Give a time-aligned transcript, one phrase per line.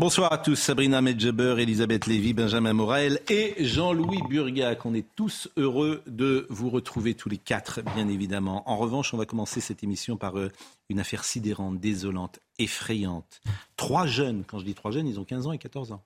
[0.00, 4.86] Bonsoir à tous, Sabrina Medjeber, Elisabeth Lévy, Benjamin Morel et Jean-Louis Burgac.
[4.86, 8.62] On est tous heureux de vous retrouver tous les quatre, bien évidemment.
[8.66, 10.50] En revanche, on va commencer cette émission par euh,
[10.88, 13.42] une affaire sidérante, désolante, effrayante.
[13.76, 16.02] Trois jeunes, quand je dis trois jeunes, ils ont 15 ans et 14 ans.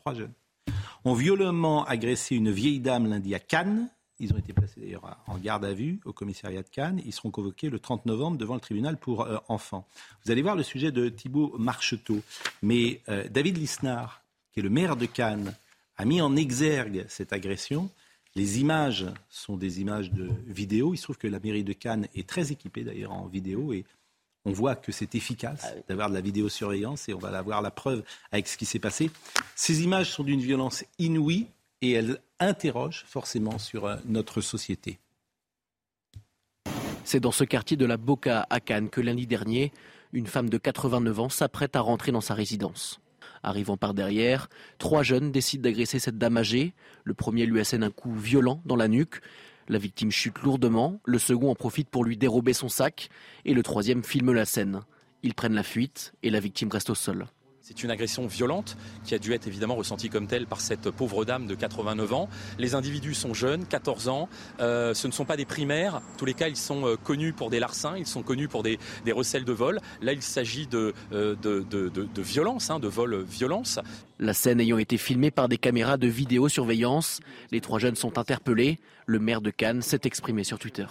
[0.00, 0.32] Trois jeunes.
[1.04, 3.88] Ont violemment agressé une vieille dame lundi à Cannes.
[4.20, 7.00] Ils ont été placés d'ailleurs en garde à vue au commissariat de Cannes.
[7.04, 9.86] Ils seront convoqués le 30 novembre devant le tribunal pour euh, enfants.
[10.24, 12.20] Vous allez voir le sujet de Thibault Marcheteau.
[12.62, 14.22] Mais euh, David Lisnard,
[14.52, 15.54] qui est le maire de Cannes,
[15.96, 17.90] a mis en exergue cette agression.
[18.34, 20.94] Les images sont des images de vidéo.
[20.94, 23.84] Il se trouve que la mairie de Cannes est très équipée d'ailleurs en vidéo et
[24.44, 27.70] on voit que c'est efficace Ah d'avoir de la vidéosurveillance et on va avoir la
[27.70, 29.10] preuve avec ce qui s'est passé.
[29.54, 31.46] Ces images sont d'une violence inouïe
[31.82, 34.98] et elles interrogent forcément sur euh, notre société.
[37.04, 39.72] C'est dans ce quartier de la Boca à Cannes que lundi dernier,
[40.12, 43.00] une femme de 89 ans s'apprête à rentrer dans sa résidence.
[43.42, 46.74] Arrivant par derrière, trois jeunes décident d'agresser cette dame âgée.
[47.04, 49.20] Le premier lui assène un coup violent dans la nuque.
[49.68, 53.10] La victime chute lourdement, le second en profite pour lui dérober son sac
[53.44, 54.80] et le troisième filme la scène.
[55.22, 57.26] Ils prennent la fuite et la victime reste au sol.
[57.68, 61.26] C'est une agression violente qui a dû être évidemment ressentie comme telle par cette pauvre
[61.26, 62.28] dame de 89 ans.
[62.58, 64.30] Les individus sont jeunes, 14 ans.
[64.60, 65.96] Euh, ce ne sont pas des primaires.
[65.96, 68.62] En tous les cas, ils sont euh, connus pour des larcins, ils sont connus pour
[68.62, 69.80] des, des recels de vol.
[70.00, 71.36] Là, il s'agit de, euh,
[72.16, 73.78] violence, hein, de vol violence.
[74.18, 78.78] La scène ayant été filmée par des caméras de vidéosurveillance, les trois jeunes sont interpellés.
[79.04, 80.86] Le maire de Cannes s'est exprimé sur Twitter.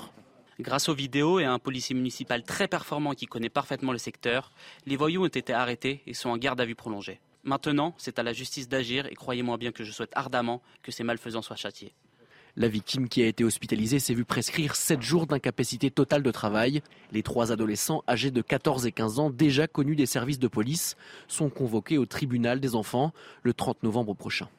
[0.60, 4.52] Grâce aux vidéos et à un policier municipal très performant qui connaît parfaitement le secteur,
[4.88, 7.20] les voyous ont été arrêtés et sont en garde à vue prolongée.
[7.44, 11.04] Maintenant, c'est à la justice d'agir et croyez-moi bien que je souhaite ardemment que ces
[11.04, 11.94] malfaisants soient châtiés.
[12.56, 16.82] La victime qui a été hospitalisée s'est vue prescrire 7 jours d'incapacité totale de travail.
[17.12, 20.98] Les trois adolescents âgés de 14 et 15 ans, déjà connus des services de police,
[21.28, 23.14] sont convoqués au tribunal des enfants
[23.44, 24.50] le 30 novembre prochain.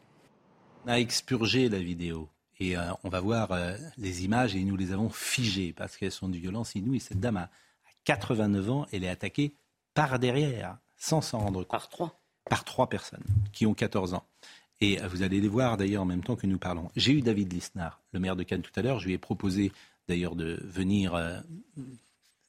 [0.86, 2.28] On a expurgé la vidéo.
[2.60, 6.12] Et euh, on va voir euh, les images et nous les avons figées parce qu'elles
[6.12, 7.00] sont de violence inouïe.
[7.00, 7.50] Cette dame a, a
[8.04, 9.52] 89 ans, elle est attaquée
[9.94, 11.68] par derrière, sans s'en rendre compte.
[11.68, 12.20] Par trois.
[12.48, 14.24] Par trois personnes qui ont 14 ans.
[14.80, 16.90] Et euh, vous allez les voir d'ailleurs en même temps que nous parlons.
[16.96, 18.98] J'ai eu David Lisnard, le maire de Cannes tout à l'heure.
[18.98, 19.72] Je lui ai proposé
[20.08, 21.38] d'ailleurs de venir euh,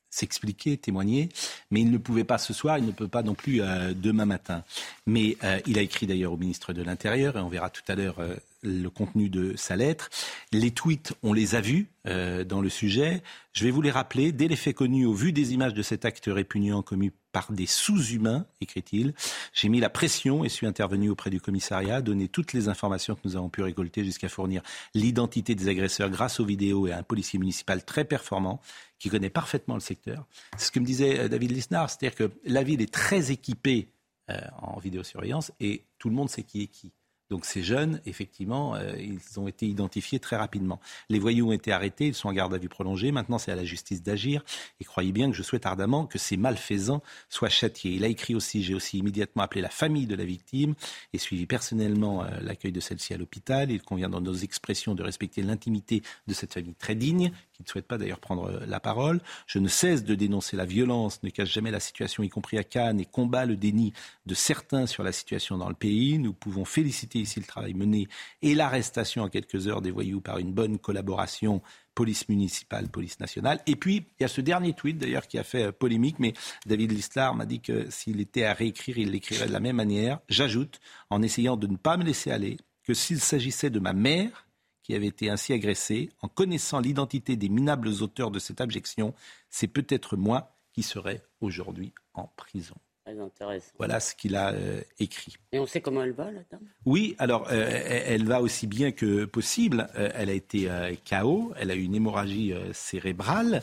[0.10, 1.30] s'expliquer, témoigner,
[1.72, 4.26] mais il ne pouvait pas ce soir, il ne peut pas non plus euh, demain
[4.26, 4.64] matin.
[5.06, 7.96] Mais euh, il a écrit d'ailleurs au ministre de l'Intérieur, et on verra tout à
[7.96, 10.10] l'heure euh, le contenu de sa lettre.
[10.52, 13.24] Les tweets, on les a vus euh, dans le sujet.
[13.54, 14.32] Je vais vous les rappeler.
[14.32, 17.66] Dès les faits connus, au vu des images de cet acte répugnant commis par des
[17.68, 19.14] sous-humains, écrit-il,
[19.54, 23.22] j'ai mis la pression et suis intervenu auprès du commissariat, donné toutes les informations que
[23.24, 24.62] nous avons pu récolter jusqu'à fournir
[24.96, 28.62] l'identité des agresseurs grâce aux vidéos et à un policier municipal très performant
[28.98, 30.26] qui connaît parfaitement le secteur.
[30.58, 33.90] C'est ce que me disait euh, David Lisnard, c'est-à-dire que la ville est très équipée
[34.30, 36.92] euh, en vidéosurveillance et tout le monde sait qui est qui.
[37.30, 40.80] Donc ces jeunes, effectivement, euh, ils ont été identifiés très rapidement.
[41.10, 43.12] Les voyous ont été arrêtés, ils sont en garde à vue prolongée.
[43.12, 44.44] Maintenant, c'est à la justice d'agir.
[44.80, 47.92] Et croyez bien que je souhaite ardemment que ces malfaisants soient châtiés.
[47.92, 50.74] Il a écrit aussi, j'ai aussi immédiatement appelé la famille de la victime
[51.14, 53.72] et suivi personnellement euh, l'accueil de celle-ci à l'hôpital.
[53.72, 57.70] Il convient dans nos expressions de respecter l'intimité de cette famille très digne, qui ne
[57.70, 59.20] souhaite pas d'ailleurs prendre euh, la parole.
[59.46, 62.64] Je ne cesse de dénoncer la violence, ne cache jamais la situation, y compris à
[62.64, 63.92] Cannes, et combat le déni
[64.26, 66.20] de certains sur la situation dans le pays.
[66.20, 68.08] Nous pouvons féliciter ici le travail mené
[68.42, 71.62] et l'arrestation en quelques heures des voyous par une bonne collaboration
[71.96, 73.60] police municipale, police nationale.
[73.68, 76.32] Et puis, il y a ce dernier tweet d'ailleurs qui a fait euh, polémique, mais
[76.66, 80.20] David Lislar m'a dit que s'il était à réécrire, il l'écrirait de la même manière.
[80.30, 82.56] J'ajoute, en essayant de ne pas me laisser aller,
[82.86, 84.48] que s'il s'agissait de ma mère,
[84.90, 89.14] qui avait été ainsi agressée, en connaissant l'identité des minables auteurs de cette abjection,
[89.52, 92.74] c'est peut-être moi qui serais aujourd'hui en prison.
[93.06, 93.72] Intéressant.
[93.78, 95.36] Voilà ce qu'il a euh, écrit.
[95.52, 96.62] Et on sait comment elle va, la dame?
[96.86, 99.88] Oui, alors euh, elle, va aussi bien que possible.
[99.96, 100.68] Euh, elle a été
[101.08, 103.62] KO, elle a eu une hémorragie cérébrale,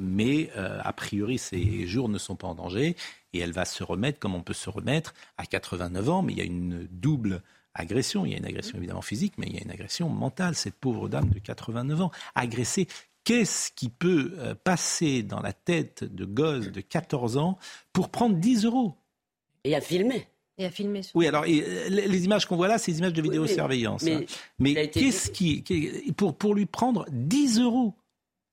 [0.00, 2.96] mais a priori ses jours ne sont pas en danger
[3.32, 6.38] et elle va se remettre comme on peut se remettre à 89 ans, mais il
[6.38, 7.42] y a une double
[7.74, 8.24] agression.
[8.26, 10.54] Il y a une agression évidemment physique, mais il y a une agression mentale.
[10.54, 12.86] Cette pauvre dame de 89 ans, agressée.
[13.24, 17.58] Qu'est-ce qui peut euh, passer dans la tête de gosse de 14 ans
[17.92, 18.94] pour prendre 10 euros?
[19.64, 20.26] Et à filmer.
[20.56, 21.02] Et à filmer.
[21.14, 24.02] Oui, alors et, euh, les images qu'on voit là, c'est des images de Oui, vidéosurveillance.
[24.02, 24.24] mais- hein.
[24.58, 27.94] mais qu'est-ce qui, qui- pour, pour lui prendre 10 euros?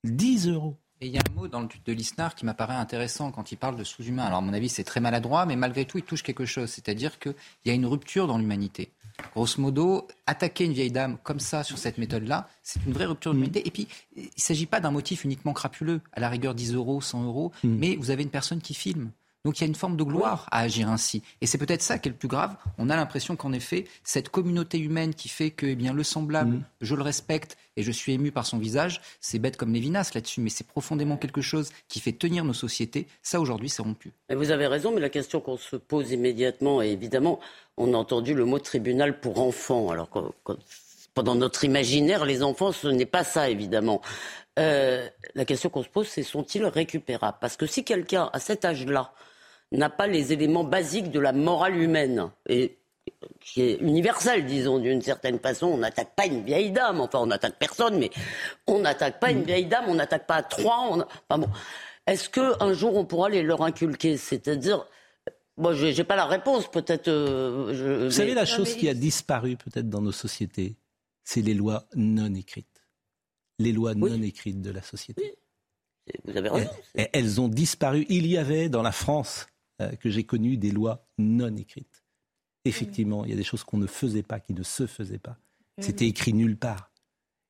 [0.03, 3.31] 10 euros Et il y a un mot dans le de l'ISNAR qui m'apparaît intéressant
[3.31, 4.23] quand il parle de sous-humain.
[4.23, 6.69] Alors, à mon avis, c'est très maladroit, mais malgré tout, il touche quelque chose.
[6.69, 7.35] C'est-à-dire qu'il
[7.65, 8.91] y a une rupture dans l'humanité.
[9.33, 13.33] Grosso modo, attaquer une vieille dame comme ça, sur cette méthode-là, c'est une vraie rupture
[13.33, 13.67] d'humanité.
[13.67, 16.99] Et puis, il ne s'agit pas d'un motif uniquement crapuleux, à la rigueur 10 euros,
[17.01, 19.11] 100 euros, mais vous avez une personne qui filme.
[19.47, 21.23] Donc il y a une forme de gloire à agir ainsi.
[21.39, 22.57] Et c'est peut-être ça qui est le plus grave.
[22.77, 26.59] On a l'impression qu'en effet, cette communauté humaine qui fait que eh bien, le semblable,
[26.81, 30.41] je le respecte et je suis ému par son visage, c'est bête comme Lévinas là-dessus,
[30.41, 33.07] mais c'est profondément quelque chose qui fait tenir nos sociétés.
[33.21, 34.11] Ça, aujourd'hui, c'est rompu.
[34.27, 37.39] Et vous avez raison, mais la question qu'on se pose immédiatement, et évidemment,
[37.77, 39.91] on a entendu le mot tribunal pour enfants.
[39.91, 40.57] Alors, quand- quand-
[41.13, 44.01] pendant notre imaginaire, les enfants, ce n'est pas ça, évidemment.
[44.59, 47.37] Euh, la question qu'on se pose, c'est sont-ils récupérables?
[47.39, 49.13] Parce que si quelqu'un, à cet âge-là,
[49.71, 52.77] n'a pas les éléments basiques de la morale humaine, et
[53.39, 55.67] qui est universel, disons, d'une certaine façon.
[55.67, 58.09] On n'attaque pas une vieille dame, enfin, on n'attaque personne, mais
[58.67, 60.87] on n'attaque pas une vieille dame, on n'attaque pas trois.
[60.91, 60.99] On...
[61.01, 61.49] Enfin, bon.
[62.05, 64.17] Est-ce qu'un jour, on pourra les leur inculquer?
[64.17, 64.85] C'est-à-dire,
[65.57, 67.07] moi, j'ai j'ai pas la réponse, peut-être.
[67.09, 70.75] euh, je- Vous savez, mais- la chose qui a disparu peut-être dans nos sociétés,
[71.23, 72.67] c'est les lois non écrites.
[73.59, 74.11] Les lois Oui.
[74.11, 75.35] non écrites de la société.
[76.25, 76.69] Vous avez raison.
[76.95, 78.05] Elles ont disparu.
[78.07, 79.47] Il y avait dans la France
[79.99, 82.03] que j'ai connue des lois non écrites.
[82.65, 85.37] Effectivement, il y a des choses qu'on ne faisait pas, qui ne se faisaient pas.
[85.79, 86.91] C'était écrit nulle part.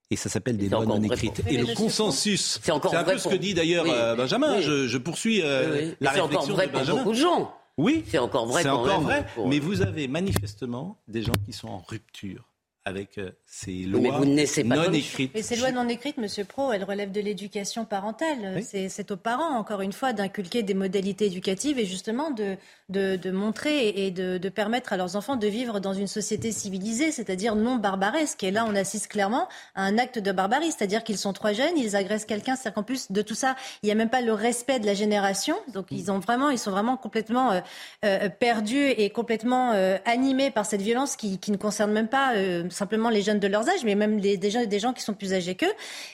[0.10, 1.42] Et ça s'appelle des lois non écrites.
[1.42, 3.92] pour- Et le consensus, C'est encore un vrai peu ce pour- que dit d'ailleurs Oui.
[3.94, 4.58] euh, Benjamin.
[4.58, 4.62] Oui.
[4.64, 5.96] Je, je poursuis euh, Oui, oui.
[6.00, 6.98] la C'est encore réflexion vrai de pour Benjamin.
[7.00, 7.54] beaucoup de gens.
[7.78, 9.26] Oui, C'est encore vrai c'est encore même vrai.
[9.36, 12.48] pour- Mais vous avez manifestement des gens qui sont en rupture
[12.88, 15.32] avec euh, ces mais lois vous ne naissez pas non écrites.
[15.36, 18.56] Mais ces lois non écrites, Monsieur Pro, elles relèvent de l'éducation parentale.
[18.56, 18.90] Oui.
[18.90, 22.56] C'est aux parents, encore une fois, d'inculquer des modalités éducatives et justement de,
[22.90, 27.56] de, montrer et de, permettre à leurs enfants de vivre dans une société civilisée, c'est-à-dire
[27.56, 28.44] non barbaresque.
[28.44, 31.78] Et là, on assiste clairement à un acte de barbarie, c'est-à-dire qu'ils sont trois jeunes,
[31.78, 34.32] ils agressent quelqu'un, c'est-à-dire qu'en plus de tout ça, il n'y a même pas le
[34.32, 35.58] respect de la génération.
[35.74, 37.60] Donc ils ont vraiment, ils sont vraiment complètement euh,
[38.06, 42.34] euh, perdus et complètement euh, animés par cette violence qui, ne concerne même pas
[42.70, 45.14] simplement les jeunes de leurs âges, mais même les, des, gens, des gens qui sont
[45.14, 45.72] plus âgés qu'eux.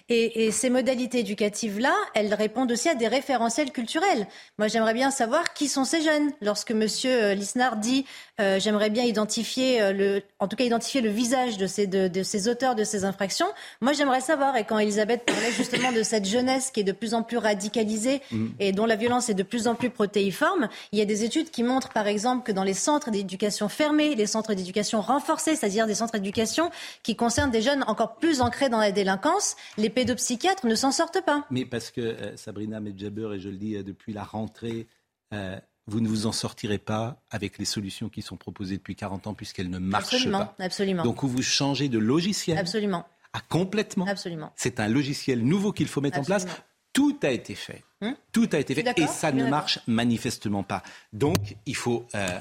[0.10, 4.28] Et, et ces modalités éducatives-là, elles répondent aussi à des référentiels culturels.
[4.58, 6.32] Moi, j'aimerais bien savoir qui sont ces jeunes.
[6.42, 8.06] Lorsque Monsieur euh, Lisnard dit,
[8.40, 12.08] euh, j'aimerais bien identifier euh, le, en tout cas identifier le visage de ces, de,
[12.08, 13.48] de ces auteurs de ces infractions.
[13.82, 14.56] Moi, j'aimerais savoir.
[14.56, 18.22] Et quand Elisabeth parlait justement de cette jeunesse qui est de plus en plus radicalisée
[18.60, 21.50] et dont la violence est de plus en plus protéiforme, il y a des études
[21.52, 25.88] qui montrent, par exemple, que dans les centres d'éducation fermés, les centres d'éducation renforcés, c'est-à-dire
[25.88, 26.70] des centres d'éducation
[27.04, 31.24] qui concernent des jeunes encore plus ancrés dans la délinquance, les pédopsychiatres ne s'en sortent
[31.26, 31.46] pas.
[31.50, 34.88] Mais parce que euh, Sabrina Medjaber, et je le dis euh, depuis la rentrée,
[35.34, 39.28] euh, vous ne vous en sortirez pas avec les solutions qui sont proposées depuis 40
[39.28, 40.56] ans puisqu'elles ne marchent Absolument, pas.
[40.64, 41.04] absolument.
[41.04, 44.06] Donc vous changez de logiciel Absolument, à complètement.
[44.08, 44.54] absolument.
[44.56, 46.46] C'est un logiciel nouveau qu'il faut mettre en place.
[46.94, 47.84] Tout a été fait.
[48.02, 48.94] Hum Tout a été fait.
[49.00, 50.84] Et ça ne marche manifestement pas.
[51.12, 52.40] Donc, il faut euh,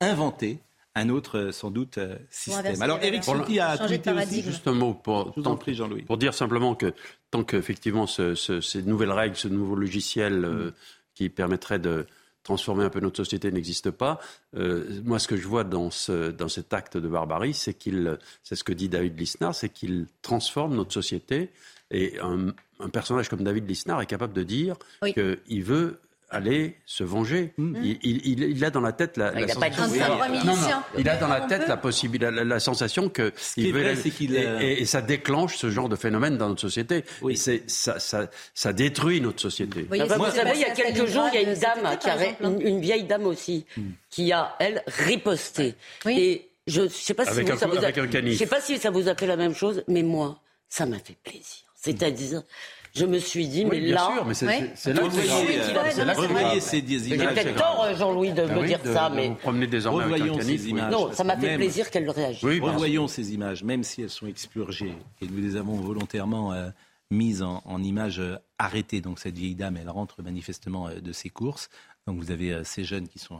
[0.00, 0.58] inventer
[0.96, 2.80] un autre, euh, sans doute, euh, système.
[2.82, 3.22] Alors, Eric.
[3.24, 4.42] Ciotti a tweeté aussi.
[4.42, 6.02] Juste un mot pour, tant- prie, Jean-Louis.
[6.02, 6.94] pour dire simplement que
[7.30, 10.70] tant qu'effectivement ce, ce- ces nouvelles règles, ce nouveau logiciel euh,
[11.14, 12.06] qui permettrait de
[12.44, 14.20] transformer un peu notre société n'existe pas,
[14.56, 18.18] euh, moi ce que je vois dans, ce, dans cet acte de barbarie, c'est qu'il,
[18.44, 21.50] c'est ce que dit David Lisnard, c'est qu'il transforme notre société
[21.90, 22.48] et un,
[22.80, 25.12] un personnage comme David Lisnard est capable de dire Oui.
[25.14, 25.98] qu'il veut
[26.30, 27.52] aller se venger.
[27.58, 29.84] Il, il- il- il a dans la tête la, Ah, la sensation-
[30.98, 33.72] il a dans la tête peut- la possibilité, la, la sensation que qui il est
[33.72, 37.04] veut vrai, et, euh, et- et ça déclenche ce genre de phénomène dans notre société.
[37.22, 37.36] Oui.
[37.36, 39.82] C'est ça, ça, ça détruit notre société.
[39.88, 39.96] Vous
[40.30, 42.14] savez, il y a quelques jours, il y a une Stalingrad dame qui été, a,
[42.14, 42.56] par exemple, hein.
[42.60, 43.64] une, une vieille dame aussi,
[44.10, 45.74] qui a, elle, riposté.
[46.04, 46.18] Oui.
[46.18, 48.06] Et je ne sais pas si Avec vous, un ça coup- vous a, avec un
[48.06, 48.32] canif.
[48.34, 50.98] je sais pas si ça vous a fait la même chose, mais moi, ça m'a
[50.98, 51.64] fait plaisir.
[51.74, 52.42] C'est-à-dire,
[52.94, 56.20] je me suis dit, Oui, mais bien là, sûr, mais c'est Oui, c'est là que
[56.20, 56.60] revoyez grave.
[56.60, 57.34] ces des j'ai images.
[57.34, 60.40] peut-être tort, euh, Jean-Louis, de Ben me dire ça, mais vous promener désormais avec un
[60.40, 60.92] ces images.
[60.92, 62.44] non, ça m'a fait plaisir qu'elle réagisse.
[62.44, 66.70] Revoyons ces images, même si elles sont expurgées, et nous les avons volontairement euh,
[67.10, 69.00] mises en, en images euh, arrêtées.
[69.00, 71.70] Donc cette vieille dame, elle rentre manifestement euh, de ses courses.
[72.06, 73.38] Donc vous avez euh, ces jeunes qui sont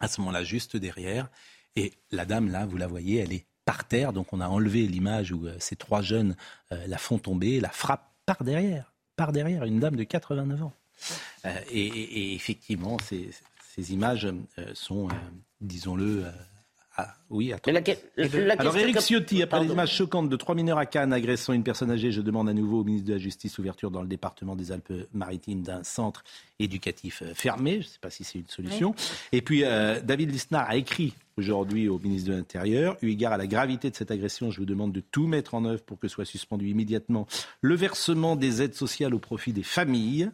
[0.00, 1.28] à ce moment-là juste derrière.
[1.74, 4.12] Et la dame, là, vous la voyez, elle est par terre.
[4.12, 6.34] Donc on a enlevé l'image où ces trois jeunes
[6.70, 8.92] la font tomber, la frappent par derrière.
[9.16, 10.72] Par derrière, une dame de 89 ans.
[11.46, 13.30] Euh, et, et- effectivement, ces,
[13.92, 15.12] images euh, sont, euh,
[15.62, 16.26] disons-le,
[17.00, 20.34] Ah, oui, Mais la, que- la Alors Eric que- Ciotti, après les images choquantes de
[20.34, 23.12] trois mineurs à Cannes agressant une personne âgée, je demande à nouveau au ministre de
[23.12, 26.24] la Justice ouverture dans le département des Alpes-Maritimes d'un centre
[26.58, 27.74] éducatif euh, fermé.
[27.74, 28.96] Je ne sais pas si c'est une solution.
[29.30, 33.36] Et puis euh, David Lisnard a écrit aujourd'hui au ministre de l'Intérieur, eu égard à
[33.36, 36.08] la gravité de cette agression, je vous demande de tout mettre en œuvre pour que
[36.08, 37.28] soit suspendu immédiatement
[37.60, 40.30] le versement des aides sociales au profit des familles.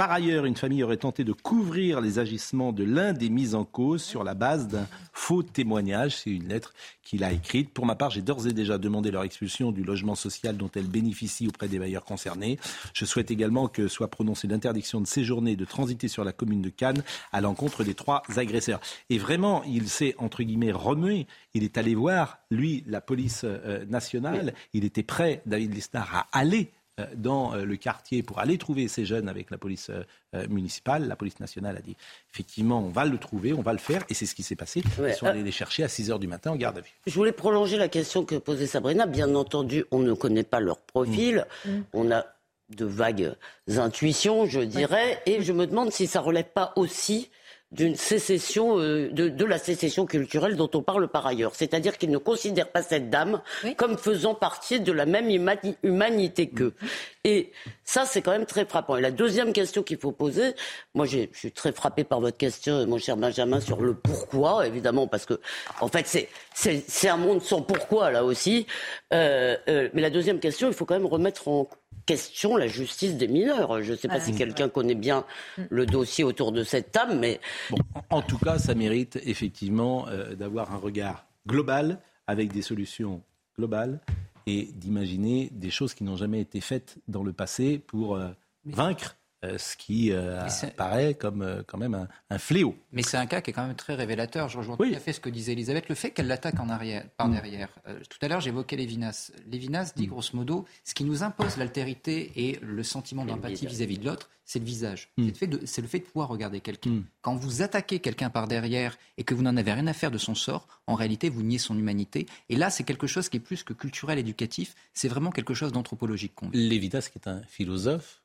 [0.00, 3.66] Par ailleurs, une famille aurait tenté de couvrir les agissements de l'un des mis en
[3.66, 6.16] cause sur la base d'un faux témoignage.
[6.16, 7.68] C'est une lettre qu'il a écrite.
[7.74, 10.86] Pour ma part, j'ai d'ores et déjà demandé leur expulsion du logement social dont elles
[10.86, 12.58] bénéficient auprès des bailleurs concernés.
[12.94, 16.62] Je souhaite également que soit prononcée l'interdiction de séjourner et de transiter sur la commune
[16.62, 18.80] de Cannes à l'encontre des trois agresseurs.
[19.10, 21.26] Et vraiment, il s'est, entre guillemets, remué.
[21.52, 24.54] Il est allé voir, lui, la police euh, nationale.
[24.72, 26.70] Il était prêt, David Lisnard, à aller
[27.16, 30.02] dans euh, le quartier pour aller trouver ces jeunes avec la police euh,
[30.36, 31.08] euh, municipale.
[31.08, 31.96] La police nationale a dit
[32.32, 34.82] effectivement, on va le trouver, on va le faire, et c'est ce qui s'est passé.
[34.98, 36.80] Ouais, Ils sont euh, allés les chercher à 6 heures du matin en garde à
[36.80, 36.92] vue.
[37.06, 39.06] Je voulais prolonger la question que posait Sabrina.
[39.06, 41.46] Bien entendu, on ne connaît pas leur profil.
[41.92, 42.26] On a
[42.68, 43.34] de vagues
[43.68, 45.20] intuitions, je dirais.
[45.26, 47.28] Et je me demande si ça relève pas aussi
[47.72, 51.54] d'une sécession, euh, de, de la sécession culturelle dont on parle par ailleurs.
[51.54, 53.76] C'est-à-dire qu'ils ne considèrent pas cette dame Oui.
[53.76, 56.74] comme faisant partie de la même humani- humanité qu'eux.
[57.22, 57.52] Et
[57.84, 58.96] ça, c'est quand même très frappant.
[58.96, 60.54] Et la deuxième question qu'il faut poser,
[60.94, 65.06] moi, je suis très frappé par votre question, mon cher Benjamin, sur le pourquoi, évidemment,
[65.06, 65.38] parce que,
[65.80, 68.66] en fait, c'est un monde sans pourquoi là aussi.
[69.12, 71.68] Euh, euh, mais la deuxième question, il faut quand même remettre en
[72.06, 73.82] question la justice des mineurs.
[73.82, 75.24] Je ne sais pas Ah, si quelqu'un connaît bien
[75.68, 77.78] le dossier autour de cette table, mais Bon,
[78.10, 83.22] en tout cas, ça mérite effectivement euh, d'avoir un regard global avec des solutions
[83.56, 84.00] globales
[84.46, 88.28] et d'imaginer des choses qui n'ont jamais été faites dans le passé pour euh,
[88.64, 92.76] vaincre euh, ce qui euh, apparaît comme euh, quand même un, un fléau.
[92.92, 94.48] Mais c'est un cas qui est quand même très révélateur.
[94.48, 94.90] Je rejoins Oui.
[94.90, 95.88] tout à fait ce que disait Elisabeth.
[95.88, 97.68] Le fait qu'elle l'attaque en arrière, par derrière.
[97.88, 99.32] Euh, tout à l'heure, j'évoquais Lévinas.
[99.50, 104.06] Lévinas dit grosso modo ce qui nous impose l'altérité et le sentiment d'empathie vis-à-vis de
[104.06, 105.08] l'autre, c'est le visage.
[105.16, 105.22] Mm.
[105.24, 106.90] C'est le fait de- C'est le fait de pouvoir regarder quelqu'un.
[106.90, 107.04] Mm.
[107.22, 110.18] Quand vous attaquez quelqu'un par derrière et que vous n'en avez rien à faire de
[110.18, 112.26] son sort, en réalité, vous niez son humanité.
[112.48, 114.74] Et là, c'est quelque chose qui est plus que culturel, éducatif.
[114.92, 116.32] C'est vraiment quelque chose d'anthropologique.
[116.52, 118.19] Lévinas, qui est un philosophe.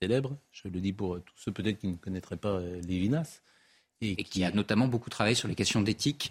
[0.00, 3.40] Célèbre, je le dis pour tous ceux peut-être qui ne connaîtraient pas euh, Lévinas,
[4.00, 6.30] et, Et qui a notamment beaucoup travaillé sur les questions d'éthique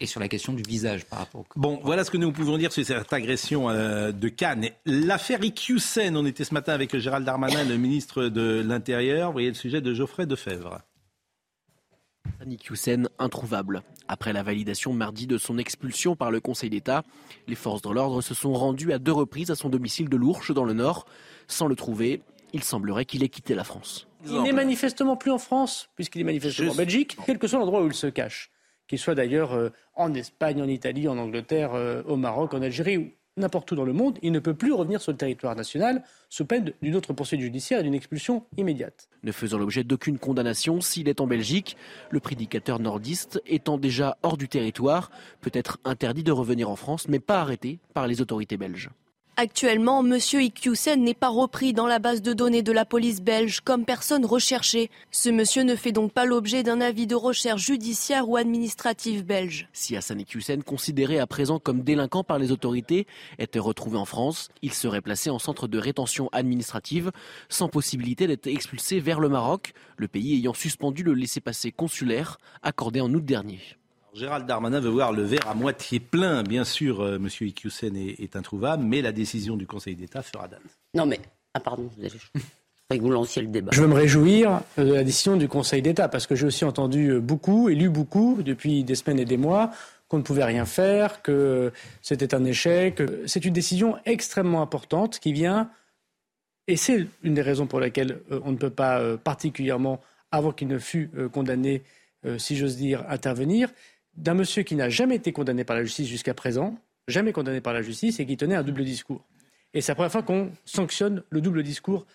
[0.00, 2.56] et sur la question du visage par rapport au Bon, voilà ce que nous pouvons
[2.56, 4.68] dire sur cette agression euh, de Cannes.
[4.86, 9.30] L'affaire Iqiyoussen, on était ce matin avec Gérald Darmanin, le ministre de l'Intérieur.
[9.30, 10.82] Vous voyez le sujet de Geoffrey Defebvre.
[12.70, 13.82] Hussein introuvable.
[14.08, 17.02] Après la validation mardi de son expulsion par le Conseil d'État,
[17.48, 20.52] les forces de l'ordre se sont rendues à deux reprises à son domicile de Lourches
[20.52, 21.06] dans le Nord.
[21.48, 24.08] Sans le trouver, il semblerait qu'il ait quitté la France.
[24.26, 26.78] Il n'est manifestement plus en France, puisqu'il est manifestement Juste.
[26.78, 28.50] en Belgique, quel que soit l'endroit où il se cache.
[28.86, 32.98] Qu'il soit d'ailleurs euh, en Espagne, en Italie, en Angleterre, euh, au Maroc, en Algérie
[32.98, 36.02] ou n'importe où dans le monde, il ne peut plus revenir sur le territoire national
[36.28, 39.08] sous peine d'une autre poursuite judiciaire et d'une expulsion immédiate.
[39.22, 41.76] Ne faisant l'objet d'aucune condamnation, s'il est en Belgique,
[42.10, 47.08] le prédicateur nordiste étant déjà hors du territoire, peut être interdit de revenir en France,
[47.08, 48.90] mais pas arrêté par les autorités belges.
[49.42, 50.18] Actuellement, M.
[50.18, 54.26] Iqiyoussen n'est pas repris dans la base de données de la police belge comme personne
[54.26, 54.90] recherchée.
[55.12, 59.66] Ce monsieur ne fait donc pas l'objet d'un avis de recherche judiciaire ou administrative belge.
[59.72, 63.06] Si Hassan Iqiyoussen, considéré à présent comme délinquant par les autorités,
[63.38, 67.10] était retrouvé en France, il serait placé en centre de rétention administrative,
[67.48, 73.00] sans possibilité d'être expulsé vers le Maroc, le pays ayant suspendu le laissez-passer consulaire accordé
[73.00, 73.60] en août dernier.
[74.14, 76.42] Gérald Darmanin veut voir le verre à moitié plein.
[76.42, 77.28] Bien sûr, euh, M.
[77.40, 80.60] Iqiyoussen est, est introuvable, mais la décision du Conseil d'État fera date.
[80.94, 81.20] non mais
[81.54, 82.10] ah pardon, vous allez.
[82.10, 82.40] Je
[82.84, 83.70] croyais que vous lanciez le débat.
[83.72, 87.08] Je veux me réjouir de la décision du Conseil d'État, parce que j'ai aussi entendu
[87.08, 89.70] euh, beaucoup et lu beaucoup depuis des semaines et des mois
[90.08, 93.00] qu'on ne pouvait rien faire, que c'était un échec.
[93.26, 95.70] C'est une décision extrêmement importante qui vient,
[96.66, 100.00] et c'est une des raisons pour lesquelles euh, on ne peut pas particulièrement,
[100.32, 101.82] avant qu'il ne fût condamné,
[102.38, 103.68] si j'ose dire, intervenir,
[104.20, 106.76] d'un monsieur qui n'a jamais été condamné par la justice jusqu'à présent,
[107.08, 109.24] jamais condamné par la justice, et qui tenait un double discours.
[109.74, 112.06] Et c'est la première fois qu'on sanctionne le double discours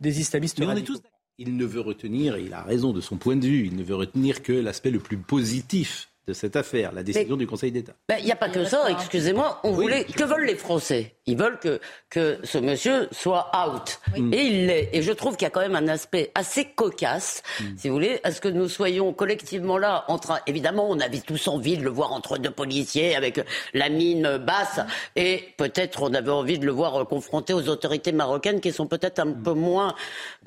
[0.00, 1.00] des islamistes Mais on est tous
[1.38, 3.82] Il ne veut retenir, et il a raison de son point de vue, il ne
[3.82, 7.94] veut retenir que l'aspect le plus positif de cette affaire, la décision du Conseil d'État.
[8.08, 9.60] Ben, Il n'y a pas que ça, excusez-moi.
[9.64, 9.82] On Oui.
[9.84, 10.04] voulait.
[10.04, 14.00] Que veulent les Français Ils veulent que, que ce monsieur soit out.
[14.16, 14.88] Et il l'est.
[14.92, 17.64] Et je trouve qu'il y a quand même un aspect assez cocasse, Mm.
[17.76, 20.38] si vous voulez, à ce que nous soyons collectivement là en train.
[20.46, 23.40] Évidemment, on avait tous envie de le voir entre deux policiers avec
[23.74, 24.80] la mine basse.
[25.16, 28.86] Et peut-être on avait envie de le voir euh, confronté aux autorités marocaines qui sont
[28.86, 29.94] peut-être un peu moins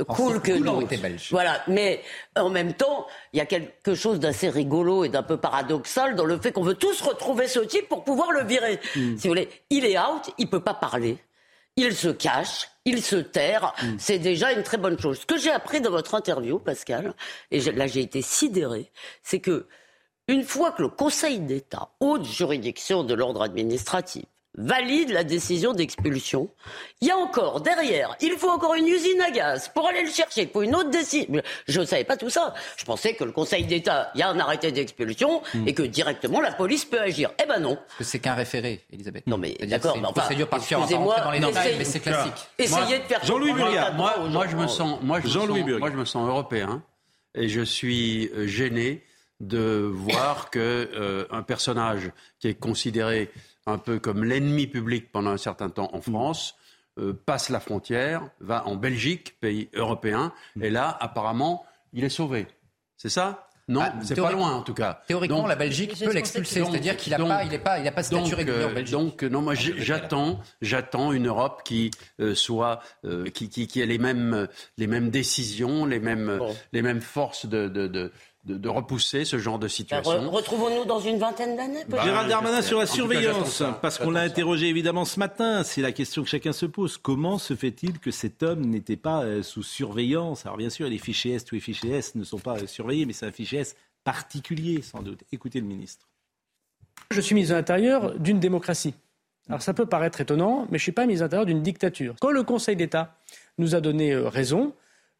[0.07, 0.87] cool que nous.
[1.31, 1.61] Voilà.
[1.67, 2.01] Mais
[2.35, 6.25] en même temps, il y a quelque chose d'assez rigolo et d'un peu paradoxal dans
[6.25, 8.79] le fait qu'on veut tous retrouver ce type pour pouvoir le virer.
[8.93, 11.17] Si vous voulez, il est out, il peut pas parler.
[11.77, 15.19] Il se cache, il se terre, c'est déjà une très bonne chose.
[15.19, 17.13] Ce que j'ai appris dans votre interview, Pascal,
[17.51, 18.91] et là j'ai été sidéré,
[19.23, 19.67] c'est que
[20.27, 24.25] une fois que le Conseil d'État, haute juridiction de l'ordre administratif,
[24.57, 26.49] valide la décision d'expulsion,
[27.01, 30.09] il y a encore derrière, il faut encore une usine à gaz pour aller le
[30.09, 31.41] chercher, il faut une autre décision.
[31.67, 32.53] Je ne savais pas tout ça.
[32.77, 36.41] Je pensais que le Conseil d'État, il y a un arrêté d'expulsion et que directement
[36.41, 37.31] la police peut agir.
[37.43, 37.75] Eh ben non.
[37.75, 39.27] Parce que c'est qu'un référé, Elisabeth.
[39.27, 41.39] Non mais d'accord, mais enfin, procédure excusez-moi, dans les
[41.77, 42.33] mais c'est classique.
[42.57, 45.65] Essayez de faire Jean-Louis Burgat, Moi, moi, je me sens, moi, je me Jean-Louis sens,
[45.67, 45.79] Burgat.
[45.79, 46.83] moi, je me sens européen
[47.33, 49.03] et je suis euh, gêné
[49.41, 53.29] de voir que euh, un personnage qui est considéré
[53.65, 56.55] un peu comme l'ennemi public pendant un certain temps en France
[56.99, 60.31] euh, passe la frontière, va en Belgique, pays européen,
[60.61, 62.47] et là, apparemment, il est sauvé.
[62.95, 63.49] C'est ça?
[63.67, 65.01] Non, Ah, c'est pas loin en tout cas.
[65.07, 67.91] Théoriquement, Donc- la Belgique peut l'expulser, c'est-à-dire qu'il n'a pas, il est pas, il a
[67.91, 68.91] pas statut donc, régulier en euh, Belgique.
[68.95, 71.89] donc, non, moi j'ai- j'attends, j'attends une Europe qui
[72.21, 76.55] euh, soit, euh, qui, qui, qui ait les mêmes, les mêmes décisions, les mêmes, Bon.
[76.73, 78.11] les mêmes forces de, de, de,
[78.45, 80.11] de, de repousser ce genre de Ben, situation.
[80.23, 83.63] re- Retrouvons-nous dans une vingtaine d'années peut-être Gérald Darmanin sur la En tout cas, surveillance,
[83.81, 85.63] parce qu'on l'a interrogé évidemment ce matin.
[85.63, 86.97] C'est la question que chacun se pose.
[86.97, 90.45] Comment se fait-il que cet homme n'était pas euh, sous surveillance?
[90.45, 93.05] Alors bien sûr, les fichiers S, tous les fichiers S ne sont pas euh, surveillés,
[93.05, 95.21] mais c'est un fichier S particulier sans doute.
[95.31, 96.05] Écoutez le ministre.
[97.11, 98.93] Je suis ministre de l'Intérieur d'une démocratie.
[99.49, 102.15] Alors ça peut paraître étonnant, mais je ne suis pas ministre de l'Intérieur d'une dictature.
[102.21, 103.15] Quand le Conseil d'État
[103.57, 104.73] nous a donné euh, raison,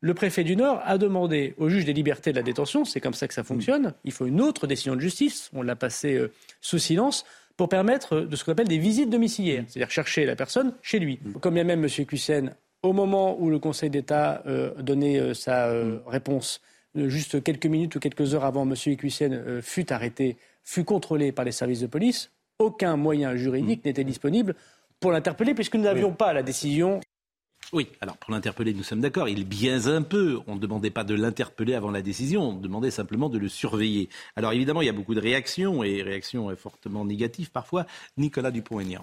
[0.05, 3.15] le préfet du Nord a demandé au juge des libertés de la détention, c'est comme
[3.15, 6.31] ça que ça fonctionne, il faut une autre décision de justice, on l'a passé euh,
[6.61, 7.25] sous silence,
[7.57, 10.99] pour permettre euh, de ce qu'on appelle des visites domiciliaires, c'est-à-dire chercher la personne chez
[10.99, 11.19] lui.
[11.41, 12.05] Comme bien même M.
[12.05, 15.73] Cussen, au moment où le Conseil d'État euh, donnait euh, sa
[16.05, 16.61] réponse,
[16.95, 18.95] juste quelques minutes ou quelques heures avant, M.
[18.95, 24.03] Cussen euh, fut arrêté, fut contrôlé par les services de police, aucun moyen juridique n'était
[24.03, 24.55] disponible
[24.99, 27.01] pour l'interpeller puisque nous n'avions pas la décision
[27.73, 29.27] Oui, alors pour l'interpeller, nous sommes d'accord.
[29.27, 30.39] Il biaise un peu.
[30.47, 32.49] On ne demandait pas de l'interpeller avant la décision.
[32.49, 34.09] On demandait simplement de le surveiller.
[34.35, 37.85] Alors évidemment, il y a beaucoup de réactions et réactions fortement négatives parfois.
[38.17, 39.01] Nicolas Dupont-Aignan.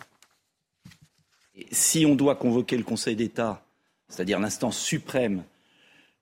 [1.70, 3.64] Si on doit convoquer le Conseil d'État,
[4.08, 5.44] c'est-à-dire l'instance suprême,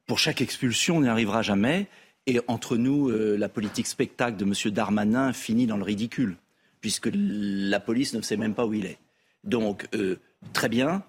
[0.06, 1.86] pour chaque expulsion, on n'y arrivera jamais.
[2.26, 4.72] Et entre nous, euh, la politique spectacle de M.
[4.72, 6.36] Darmanin finit dans le ridicule,
[6.80, 8.98] puisque la police ne sait même pas où il est.
[9.44, 10.16] Donc, euh,
[10.52, 11.04] très bien,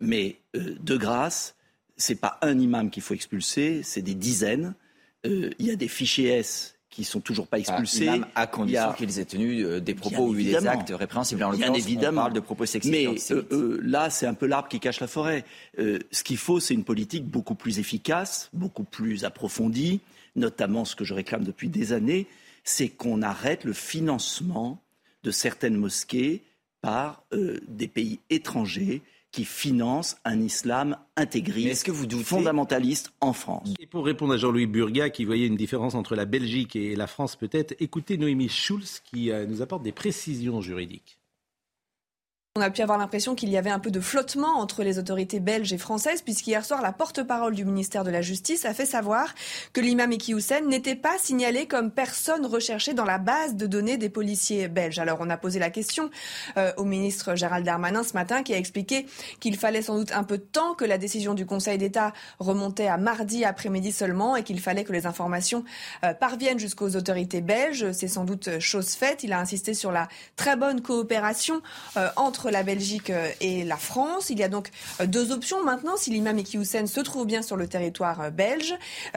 [0.00, 1.54] mais euh, de grâce,
[1.96, 4.74] c'est pas un imam qu'il faut expulser, c'est des dizaines.
[5.26, 8.06] Euh, Il y a des fichiers S qui sont toujours pas expulsés.
[8.06, 10.70] Imam, à condition a- qu'ils aient tenu euh, des propos ou eu des évidemment.
[10.70, 11.42] actes répréhensibles.
[11.44, 12.20] En Bien l'occurrence, on évidemment.
[12.22, 12.92] parle de propos sexistes
[13.30, 15.44] Mais euh, là, c'est un peu l'arbre qui cache la forêt.
[15.78, 20.00] Euh, ce qu'il faut, c'est une politique beaucoup plus efficace, beaucoup plus approfondie,
[20.36, 22.26] notamment ce que je réclame depuis des années,
[22.64, 24.80] c'est qu'on arrête le financement
[25.24, 26.42] de certaines mosquées
[26.80, 27.24] par
[27.66, 33.74] des pays étrangers qui financent un islam intégriste, est-ce que vous doutez fondamentaliste en France.
[33.78, 37.06] Et pour répondre à Jean-Louis Burgat, qui voyait une différence entre la Belgique et la
[37.06, 41.17] France peut-être, écoutez Noémie Schulz qui euh, nous apporte des précisions juridiques.
[42.56, 45.38] On a pu avoir l'impression qu'il y avait un peu de flottement entre les autorités
[45.38, 49.32] belges et françaises, puisqu'hier soir, la porte-parole du ministère de la Justice a fait savoir
[49.72, 53.96] que l'imam Eki Houssen n'était pas signalé comme personne recherchée dans la base de données
[53.96, 54.98] des policiers belges.
[54.98, 56.10] Alors, on a posé la question
[56.56, 59.06] euh, au ministre Gérald Darmanin ce matin, qui a expliqué
[59.38, 62.88] qu'il fallait sans doute un peu de temps, que la décision du Conseil d'État remontait
[62.88, 65.64] à mardi après-midi seulement, et qu'il fallait que les informations
[66.02, 67.92] euh, parviennent jusqu'aux autorités belges.
[67.92, 69.22] C'est sans doute chose faite.
[69.22, 71.62] Il a insisté sur la très bonne coopération
[71.96, 74.30] euh, entre la Belgique euh, et la France.
[74.30, 74.70] Il y a donc
[75.00, 75.96] euh, deux options maintenant.
[75.96, 78.74] Si l'imam Eki Houssen se trouve bien sur le territoire euh, belge,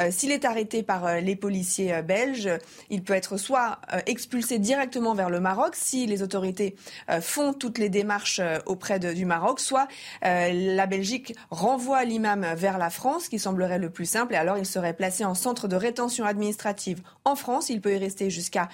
[0.09, 2.49] s'il est arrêté par les policiers belges,
[2.89, 6.75] il peut être soit expulsé directement vers le Maroc si les autorités
[7.21, 9.87] font toutes les démarches auprès de- du Maroc, soit
[10.21, 14.65] la Belgique renvoie l'imam vers la France, qui semblerait le plus simple, et alors il
[14.65, 17.69] serait placé en centre de rétention administrative en France.
[17.69, 18.69] Il peut y rester jusqu'à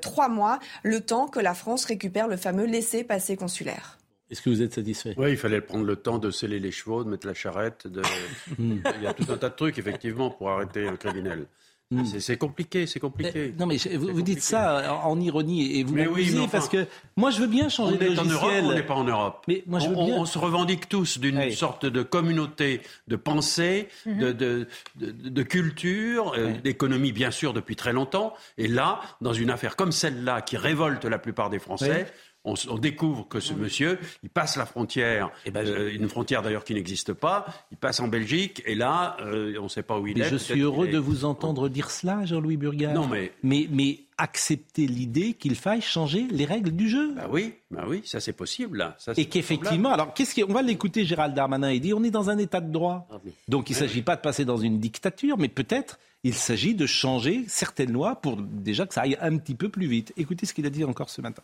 [0.00, 3.98] trois mois, le temps que la France récupère le fameux laissez-passer consulaire.
[4.30, 5.14] Est-ce que vous êtes satisfait?
[5.16, 7.86] Oui, il fallait prendre le temps de sceller les chevaux, de mettre la charrette.
[7.86, 8.02] De...
[8.58, 11.46] il y a tout un tas de trucs, effectivement, pour arrêter un criminel.
[11.92, 12.04] Hmm.
[12.04, 13.52] C'est compliqué, c'est compliqué.
[13.58, 16.50] non, mais vous, vous dites ça en, ironie et vous Mais m'accusez oui, mais enfin,
[16.52, 18.24] parce que moi je veux bien changer On de est en.
[18.26, 19.42] Europe, on n'est pas en Europe?
[19.48, 20.14] Mais moi je veux on, bien.
[20.18, 24.18] on se revendique tous d'une sorte de communauté de pensée, Mhm.
[24.20, 24.66] de, de,
[25.00, 28.34] de- de culture, euh, d'économie bien sûr depuis très longtemps.
[28.56, 32.06] Et là, dans une affaire comme celle-là qui révolte la plupart des Français.
[32.44, 36.64] On, découvre que ce monsieur, il passe la frontière, Eh ben, euh, une frontière d'ailleurs
[36.64, 40.06] qui n'existe pas, il passe en Belgique et là, euh, on ne sait pas où
[40.06, 40.30] il Mais est.
[40.30, 42.94] je suis heureux est- de vous entendre dire cela, Jean-Louis Burgard.
[42.94, 47.14] Non, mais- mais mais accepter l'idée qu'il faille changer les règles du jeu.
[47.14, 48.78] Bah oui, bah oui, ça c'est possible.
[48.78, 48.94] Là.
[48.98, 52.10] Ça, Et qu'effectivement, alors qu'est-ce qui, on va l'écouter, Gérald Darmanin, il dit on est
[52.10, 53.06] dans un état de droit.
[53.10, 53.16] Ah,
[53.48, 56.84] Donc il ne s'agit pas de passer dans une dictature, mais peut-être il s'agit de
[56.86, 60.12] changer certaines lois pour déjà que ça aille un petit peu plus vite.
[60.18, 61.42] Écoutez ce qu'il a dit encore ce matin.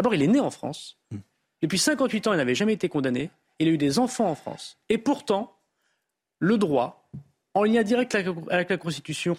[0.00, 0.96] D'abord, il est né en France.
[1.60, 3.28] Depuis 58 ans, il n'avait jamais été condamné.
[3.58, 4.78] Il a eu des enfants en France.
[4.88, 5.54] Et pourtant,
[6.38, 7.06] le droit,
[7.52, 9.36] en lien direct avec la- Constitution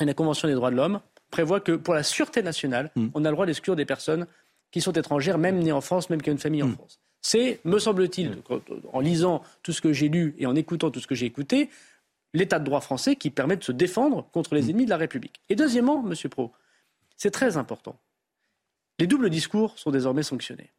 [0.00, 3.28] et la Convention des droits de l'homme, prévoit que pour la sûreté nationale, on a
[3.28, 4.26] le droit d'exclure des personnes
[4.70, 7.00] qui sont étrangères, même nées en France, même qui ont une famille en France.
[7.20, 8.62] C'est, me semble-t-il, quand-
[8.94, 11.68] en lisant tout ce que j'ai lu et en écoutant tout ce que j'ai écouté,
[12.32, 15.42] l'état de droit français qui permet de se défendre contre les ennemis de la République.
[15.50, 16.50] Et deuxièmement, Monsieur Pro,
[17.18, 17.98] c'est très important.
[18.98, 20.70] Les doubles discours sont désormais sanctionnés.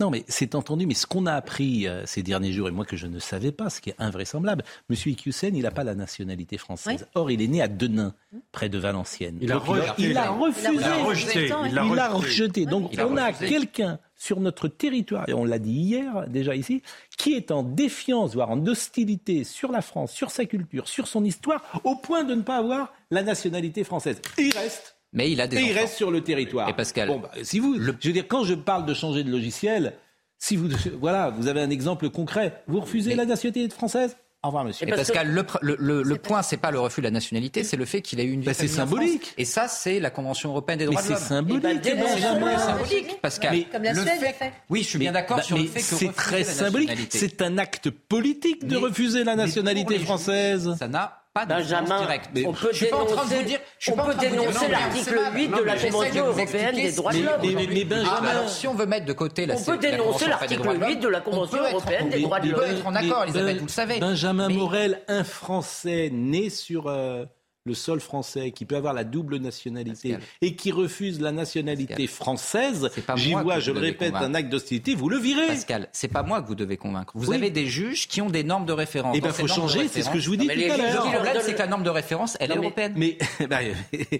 [0.00, 2.84] Non, mais c'est entendu, mais ce qu'on a appris euh, ces derniers jours, et moi
[2.84, 4.96] que je ne savais pas, ce qui est invraisemblable, M.
[5.06, 7.08] Iqiyoussen, il n'a pas la nationalité française.
[7.16, 8.14] Or, il est né à Denain,
[8.52, 9.38] près de Valenciennes.
[9.40, 10.02] Il a rejeté.
[10.04, 10.68] il a refusé.
[10.72, 11.46] Il a rejeté.
[11.46, 12.64] Il Il a, a rejeté.
[12.64, 13.48] Donc, Il a on a refusé.
[13.48, 16.82] quelqu'un sur notre territoire, et on l'a dit hier déjà ici,
[17.16, 21.24] qui est en défiance, voire en hostilité sur la France, sur sa culture, sur son
[21.24, 24.20] histoire, au point de ne pas avoir la nationalité française.
[24.38, 24.94] Et il reste.
[25.12, 26.68] Mais il a des Et il reste sur le territoire.
[26.68, 29.30] Et Pascal, Bon, bah, si vous, je veux dire, quand je parle de changer de
[29.30, 29.94] logiciel,
[30.38, 30.68] si vous,
[31.00, 34.16] voilà, vous avez un exemple concret, vous refusez la nationalité française?
[34.44, 34.86] Au revoir, monsieur.
[34.86, 37.76] Et Pascal, le, le, le, le point, c'est pas le refus de la nationalité, c'est
[37.76, 39.22] le fait qu'il a eu une vie Bah, c'est symbolique.
[39.22, 39.34] France.
[39.36, 41.22] Et ça, c'est la Convention européenne des Mais droits de c'est l'homme.
[41.22, 42.14] symbolique, Eh ben, dénonce-le.
[42.14, 42.56] Benjamin.
[42.56, 43.50] C'est symbolique, Pascal.
[43.56, 44.52] Mais- Comme la Le Suède fait- l'a fait.
[44.70, 46.90] Oui, je suis bien d'accord Bah, sur le mais fait que c'est très la symbolique.
[47.10, 50.72] C'est un acte politique de Mais- refuser la mais pour nationalité les juifs, française.
[50.78, 52.30] Ça n'a pas de Benjamin, directe.
[52.46, 53.60] on peut je suis pas en train de vous dénoncer- dire.
[53.78, 55.48] je suis on pas en peut train de vous dire- dénoncer l'article c'est pas- 8
[55.48, 57.40] de la Convention européenne des droits de l'homme.
[57.42, 60.26] Mais- mais- Benjamin- Ah, alors, si on veut mettre de côté la On peut dénoncer
[60.28, 62.50] l'article droits de l'homme, 8 de la on Convention peut européenne des on droits de
[62.52, 62.70] peut l'homme.
[62.70, 64.00] être en accord, Mais Elisabeth, vous le savez.
[64.00, 67.24] Benjamin Morel, un Français né sur euh,
[67.68, 70.20] le sol français, qui peut avoir la double nationalité Pascal.
[70.42, 74.26] et qui refuse la nationalité française, C'est pas j'y vois, je le répète, convaincre.
[74.30, 75.46] un acte d'hostilité, vous le virez.
[75.46, 77.12] Pascal, c'est pas moi que vous devez convaincre.
[77.14, 77.36] Vous Oui.
[77.36, 79.14] avez des juges qui ont des normes de référence.
[79.16, 80.82] Eh bien, faut changer, c'est ce que je vous dis Non, mais tout à Le
[80.82, 80.92] l'heure.
[81.04, 82.92] leur problème, c'est le- que la norme de référence, elle Non, est mais- européenne.
[82.96, 83.58] Mais, bah,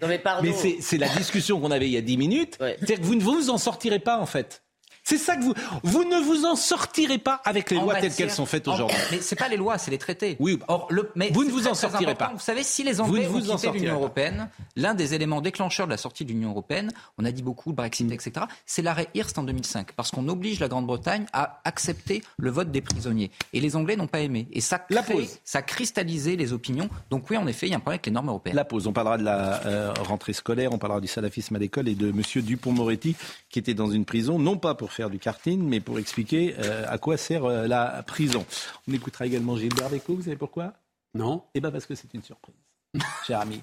[0.02, 0.42] Non, mais pardon.
[0.46, 2.56] mais c'est c'est la discussion qu'on avait il y a 10 minutes.
[2.60, 2.76] Ouais.
[2.78, 4.62] C'est-à-dire que vous ne vous en sortirez pas, en fait.
[5.08, 5.54] C'est ça que vous.
[5.84, 8.94] Vous ne vous en sortirez pas avec les En lois telles qu'elles sont faites aujourd'hui.
[9.10, 10.36] Mais c'est pas les lois, c'est les traités.
[10.38, 12.30] Oui, Or, le, mais vous ne vous très, en sortirez pas.
[12.34, 15.14] Vous savez, si les Vous Anglais vous ont en quitté sortirez l'Union européenne, l'un des
[15.14, 18.44] éléments déclencheurs de la sortie de l'Union européenne, on a dit beaucoup, le Brexit, etc.,
[18.66, 22.82] c'est l'arrêt Hirst en 2005, parce qu'on oblige la Grande-Bretagne à accepter le vote des
[22.82, 23.30] prisonniers.
[23.54, 24.46] Et les Anglais n'ont pas aimé.
[24.52, 25.38] Et ça, La crée, pause.
[25.42, 26.90] ça a cristallisé les opinions.
[27.08, 28.56] Donc oui, en effet, il y a un problème avec les normes européennes.
[28.56, 28.86] La pause.
[28.86, 32.12] On parlera de la euh, rentrée scolaire, on parlera du salafisme à l'école et de
[32.12, 33.16] Monsieur Dupont-Moretti
[33.48, 36.84] qui était dans une prison, non pas pour faire du karting, mais pour expliquer euh,
[36.88, 38.44] à quoi sert euh, la prison.
[38.88, 40.16] On écoutera également Gilbert Bécaud.
[40.16, 40.72] Vous savez pourquoi?
[41.14, 42.56] Non Eh bien parce que c'est une surprise,
[43.26, 43.60] cher ami.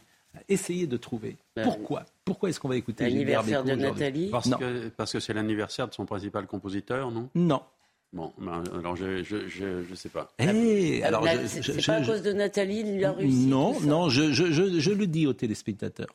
[0.47, 2.05] Essayez de trouver Ben, pourquoi?
[2.23, 4.29] Pourquoi est-ce qu'on va écouter Gilbert L'anniversaire Bécaud de Nathalie?
[4.29, 4.57] Parce Non.
[4.57, 7.29] que parce que c'est l'anniversaire de son principal compositeur, non?
[7.35, 7.61] Non.
[8.13, 10.31] Bon, ben, alors je je, je je sais pas.
[10.39, 13.45] Eh, alors, La- je- c'est pas à cause de Nathalie, il a réussi.
[13.45, 16.07] Non, non, je, je- je- je le dis aux téléspectateurs.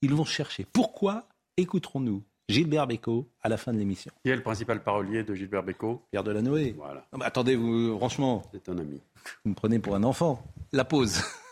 [0.00, 0.66] Ils vont chercher.
[0.72, 1.26] Pourquoi
[1.58, 5.62] écouterons-nous Gilbert Bécaud à la fin de l'émission Qui est le principal parolier de Gilbert
[5.64, 6.74] Bécaud Pierre Delanoë.
[6.76, 9.00] Voilà, Non, mais attendez, vous, franchement, c'est un ami.
[9.44, 10.42] vous me prenez pour un enfant.
[10.72, 11.20] La pause.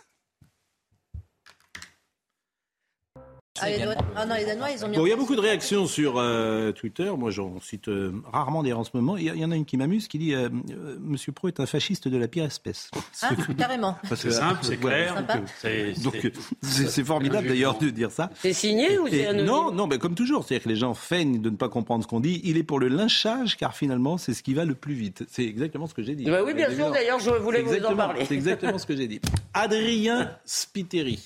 [3.61, 5.37] Ah, les Danois- ah non, les Danois, ils ont mis Bon, il y a beaucoup
[5.37, 7.09] de réactions sur euh, Twitter.
[7.17, 9.17] Moi, j'en cite euh, rarement des en ce moment.
[9.17, 11.31] Il y, a- il y en a une qui m'amuse qui dit euh, euh, Monsieur
[11.31, 12.91] Pro est un fasciste de la pire espèce.
[13.23, 13.97] Ah, carrément.
[14.17, 15.25] C'est simple, c'est clair.
[15.61, 18.29] C'est- Donc, c'est- formidable d'ailleurs de dire ça.
[18.35, 21.51] C'est signé ou c'est non, non, mais comme toujours, c'est-à-dire que les gens feignent de
[21.51, 22.41] ne pas comprendre ce qu'on dit.
[22.43, 25.25] Il est pour le lynchage, car finalement, c'est ce qui va le plus vite.
[25.31, 26.25] C'est exactement ce que j'ai dit.
[26.25, 28.25] Bah oui, bien sûr, d'ailleurs, je voulais vous en parler.
[28.25, 29.21] C'est exactement ce que j'ai dit.
[29.53, 31.21] Adrien Spiteri.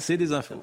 [0.00, 0.54] C'est des infos.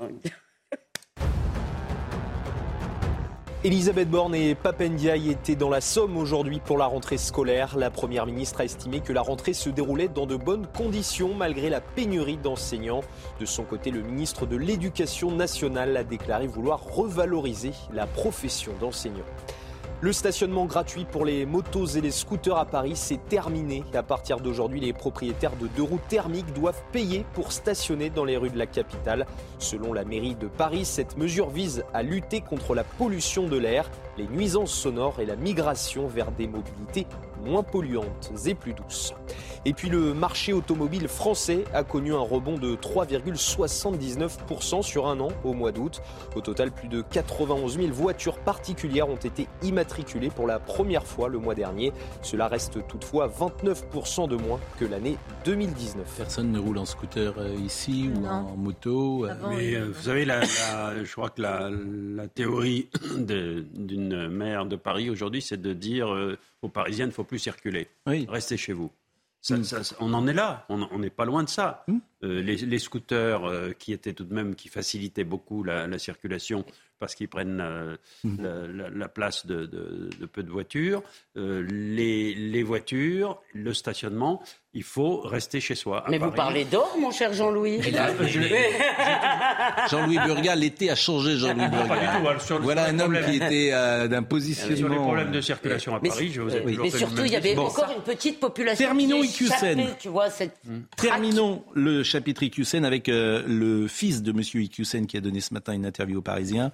[3.65, 7.75] Elisabeth Borne et Papendiaï étaient dans la Somme aujourd'hui pour la rentrée scolaire.
[7.75, 11.71] La Première ministre a estimé que la rentrée se déroulait dans de bonnes conditions malgré
[11.71, 13.01] la pénurie d'enseignants.
[13.39, 19.25] De son côté, le ministre de l'Éducation nationale a déclaré vouloir revaloriser la profession d'enseignant.
[20.01, 23.84] Le stationnement gratuit pour les motos et les scooters à Paris, c'est terminé.
[23.93, 28.36] À partir d'aujourd'hui, les propriétaires de deux roues thermiques doivent payer pour stationner dans les
[28.36, 29.25] rues de la capitale.
[29.58, 33.89] Selon la mairie de Paris, cette mesure vise à lutter contre la pollution de l'air,
[34.17, 37.08] les nuisances sonores et la migration vers des mobilités
[37.45, 39.13] moins polluantes et plus douces.
[39.67, 45.29] Et puis le marché automobile français a connu un rebond de 3,79% sur un an
[45.43, 46.01] au mois d'août.
[46.36, 51.29] Au total, plus de 91 000 voitures particulières ont été immatriculées pour la première fois
[51.29, 51.91] le mois dernier.
[52.21, 56.05] Cela reste toutefois 29% de moins que l'année 2019.
[56.17, 59.25] Personne ne roule en scooter euh, ici ou en moto.
[59.25, 64.65] euh, Mais euh, vous savez, la- la- je crois que la, la théorie d'une maire
[64.65, 67.88] de Paris aujourd'hui, c'est de dire euh, aux Parisiens, il ne faut plus circuler.
[68.28, 68.91] Restez chez vous.
[69.41, 71.86] Ça- ça- ça- on en est là, on n'est pas loin de ça.
[72.23, 75.99] Euh, les, les scooters euh, qui étaient tout de même, qui facilitaient beaucoup la, la
[75.99, 76.65] circulation
[76.97, 81.04] parce qu'ils prennent euh, la, la- la place de, de- de peu de voitures,
[81.36, 84.41] les, les voitures, le stationnement,
[84.75, 86.03] il faut rester chez soi.
[86.09, 88.39] Mais vous parlez d'or, mon cher Jean-Louis Et là, je-
[89.89, 91.95] Jean-Louis Burga, l'été a changé Jean-Louis Pas Burga.
[91.95, 94.75] du tout, alors, sur- voilà sur un homme qui était euh, d'un positionnement.
[94.77, 97.31] Sur les problèmes de circulation à Mais- Paris, je vous ai mais le surtout, il
[97.31, 99.45] y avait encore une petite population Terminons qui
[99.99, 100.57] tu vois, cette
[100.97, 105.53] Terminons le chapitre Iqiyoussen avec euh, le fils de Monsieur Iqiyoussen qui a donné ce
[105.53, 106.71] matin une interview aux Parisiens.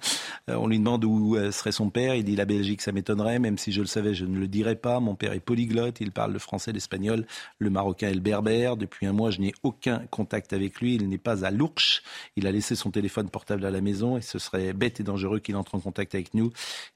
[0.50, 2.14] Euh, on lui demande où euh, serait son père.
[2.14, 4.74] Il dit la Belgique, ça m'étonnerait, même si je le savais, je ne le dirais
[4.76, 4.98] pas.
[5.00, 7.26] Mon père est polyglotte, il parle le français, l'espagnol,
[7.58, 8.76] le marocain le berbère.
[8.76, 10.94] Depuis un mois, je n'ai aucun contact avec lui.
[10.94, 12.02] Il n'est pas à l'Ourche.
[12.36, 15.38] Il a laissé son téléphone portable à la maison et ce serait bête et dangereux
[15.40, 16.50] qu'il entre en contact avec nous.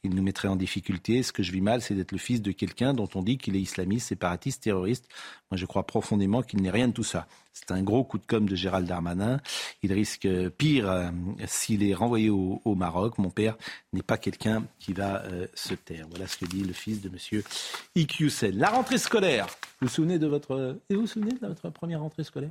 [0.04, 1.22] Il nous mettrait en difficulté.
[1.22, 3.56] Ce que je vis mal, c'est d'être le fils de quelqu'un dont on dit qu'il
[3.56, 5.08] est islamiste, séparatiste, terroriste.
[5.50, 7.26] Moi, je crois profondément qu'il n'est rien de tout ça.
[7.58, 9.40] C'est un gros coup de com' de Gérald Darmanin.
[9.82, 11.08] Il risque euh, pire euh,
[11.46, 13.16] s'il est renvoyé au, au Maroc.
[13.16, 13.56] Mon père
[13.94, 16.06] n'est pas quelqu'un qui va euh, se taire.
[16.10, 17.42] Voilà ce que dit le fils de Monsieur
[17.94, 18.58] Iqiyoussen.
[18.58, 19.46] La rentrée scolaire.
[19.80, 22.50] Vous vous souvenez de votre, et vous vous souvenez de votre première rentrée scolaire?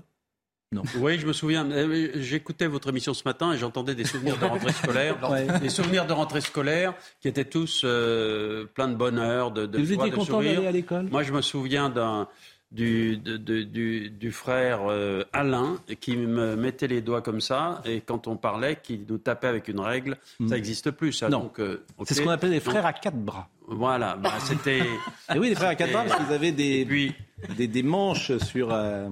[0.72, 0.82] Non.
[0.98, 1.68] Oui, je me souviens.
[2.16, 5.16] J'écoutais votre émission ce matin et j'entendais des souvenirs de rentrée scolaire.
[5.30, 5.60] Ouais.
[5.60, 9.86] Des souvenirs de rentrée scolaire qui étaient tous euh, pleins de bonheur, de, de vous
[9.86, 10.56] joie, étiez de content sourire.
[10.56, 11.06] d'aller à l'école?
[11.10, 12.28] Moi, je me souviens d'un
[12.76, 18.02] du, de- du, du frère euh, Alain qui me mettait les doigts comme ça et
[18.02, 21.14] quand on parlait, qui nous tapait avec une règle, ça n'existe plus.
[21.14, 21.28] Ça.
[21.28, 21.32] Hmm.
[21.32, 21.52] Non.
[21.60, 21.78] Euh.
[22.06, 23.48] C'est ce qu'on appelle les frères à quatre bras.
[23.68, 24.80] Voilà, bah, c'était.
[25.34, 27.16] Et oui, les frères à quatre bras, parce qu'ils avaient des, puis-
[27.58, 29.10] des, des manches sur, euh,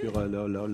[0.00, 0.66] sur leur, leur,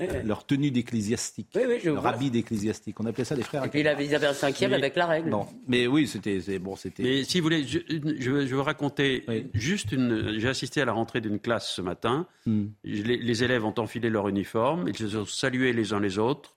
[0.00, 1.62] leur, euh, leur tenue d'ecclésiastique, Oui,
[2.04, 2.98] habit d'ecclésiastique.
[3.00, 4.96] On appelait ça les frères Et puis il avait, ils avaient un cinquième Mais- avec
[4.96, 5.30] la règle.
[5.30, 7.02] Bon, mais oui, c'était bon, c'était.
[7.02, 7.78] Mais si vous voulez, je,
[8.18, 10.38] je veux- je veux raconter juste une.
[10.38, 12.26] J'ai assisté à la rentrée d'une classe ce matin.
[12.46, 12.66] Hmm.
[12.84, 16.54] Les, les élèves ont enfilé leur uniforme, ils se sont salués les uns les autres.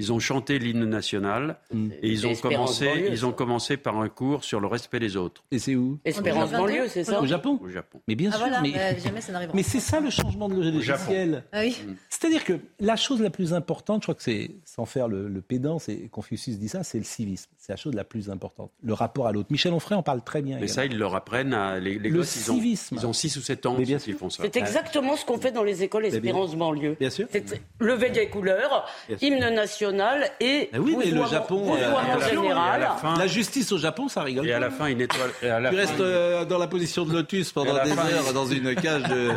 [0.00, 1.90] Ils ont chanté l'hymne national Hmm.
[2.02, 5.16] et ils ont, commencé, banlieue, ils ont commencé par un cours sur le respect des
[5.16, 8.00] autres Et c'est où Espérance En 2022, banlieue, c'est ça Au Japon au Japon.
[8.08, 9.54] Mais bien Ah sûr, voilà, mais, euh, jamais ça n'arrivera.
[9.54, 11.44] mais c'est ça le changement de logiciel.
[11.52, 11.76] Ah oui.
[12.08, 15.40] C'est-à-dire que la chose la plus importante, je crois que c'est, sans faire le, le
[15.42, 17.50] pédant, c'est Confucius dit ça, c'est le civisme.
[17.58, 18.70] C'est la chose la plus importante.
[18.82, 19.48] Le rapport à l'autre.
[19.50, 20.58] Michel Onfray en parle très bien.
[20.60, 21.78] Mais ça, ils leur apprennent à.
[21.78, 22.96] Les, les Le gosses, ils ont, civisme.
[22.98, 24.42] ils ont 6 ou 7 ans Mais bien qu'ils font ça.
[24.42, 26.96] C'est exactement ce qu'on fait dans les écoles Espérance banlieue.
[26.98, 27.26] Bien sûr.
[27.30, 28.86] C'est lever des couleurs,
[29.20, 29.89] hymne national
[30.40, 32.80] et Ah oui, mais le Japon, euh, fin, général.
[32.80, 35.30] la fin- La justice au Japon, ça rigole Et à la fin, une étoile.
[35.42, 38.06] et à la Tu fin, restes euh, dans la position de lotus pendant des fin,
[38.08, 39.30] heures dans une cage de,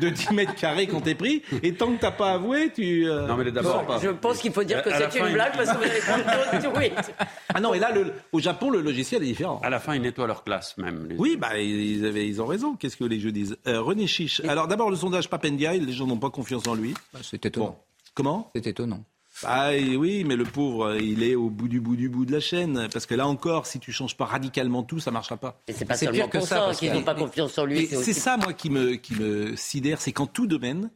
[0.00, 3.08] de 10 mètres carrés qu'on t'est pris, et tant que t'as pas avoué, tu.
[3.08, 3.98] euh, Non, mais d'abord-.
[4.02, 7.12] Je pense qu'il faut dire que c'est une blague parce que vous allez prendre tweets.
[7.54, 9.60] Ah non, et là, le- au Japon, le logiciel est différent.
[9.62, 11.06] À la fin, ils nettoient leur classe même.
[11.08, 12.74] les- Oui, bah, ils, avaient, ils ont raison.
[12.76, 13.56] Qu'est-ce que les jeux disent?
[13.66, 14.40] Euh, René Chiche.
[14.48, 16.94] Alors d'abord, le sondage Papendiaï, les gens n'ont pas confiance en lui.
[17.12, 17.66] Bah, C'est étonnant.
[17.66, 17.76] Bon.
[18.14, 18.50] Comment?
[18.54, 19.00] C'est étonnant.
[19.44, 22.40] Ah oui, mais le pauvre, il est au bout du bout du bout de la
[22.40, 22.88] chaîne.
[22.92, 25.60] Parce que là encore, si tu changes pas radicalement tout, ça marchera pas.
[25.66, 27.78] Et c'est pas C'est seulement pire que pour ça, qu'ils n'ont pas confiance en lui.
[27.80, 30.90] Et c'est aussi- ça, moi, qui me, qui me sidère, c'est qu'en tout domaine,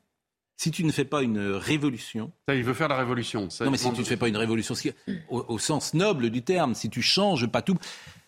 [0.57, 3.51] si tu ne fais pas une révolution, Ça, il veut faire la révolution.
[3.51, 4.93] Ça, non mais si tu ne fais pas une révolution, si-
[5.29, 7.77] au, au sens noble du terme, si tu changes pas tout,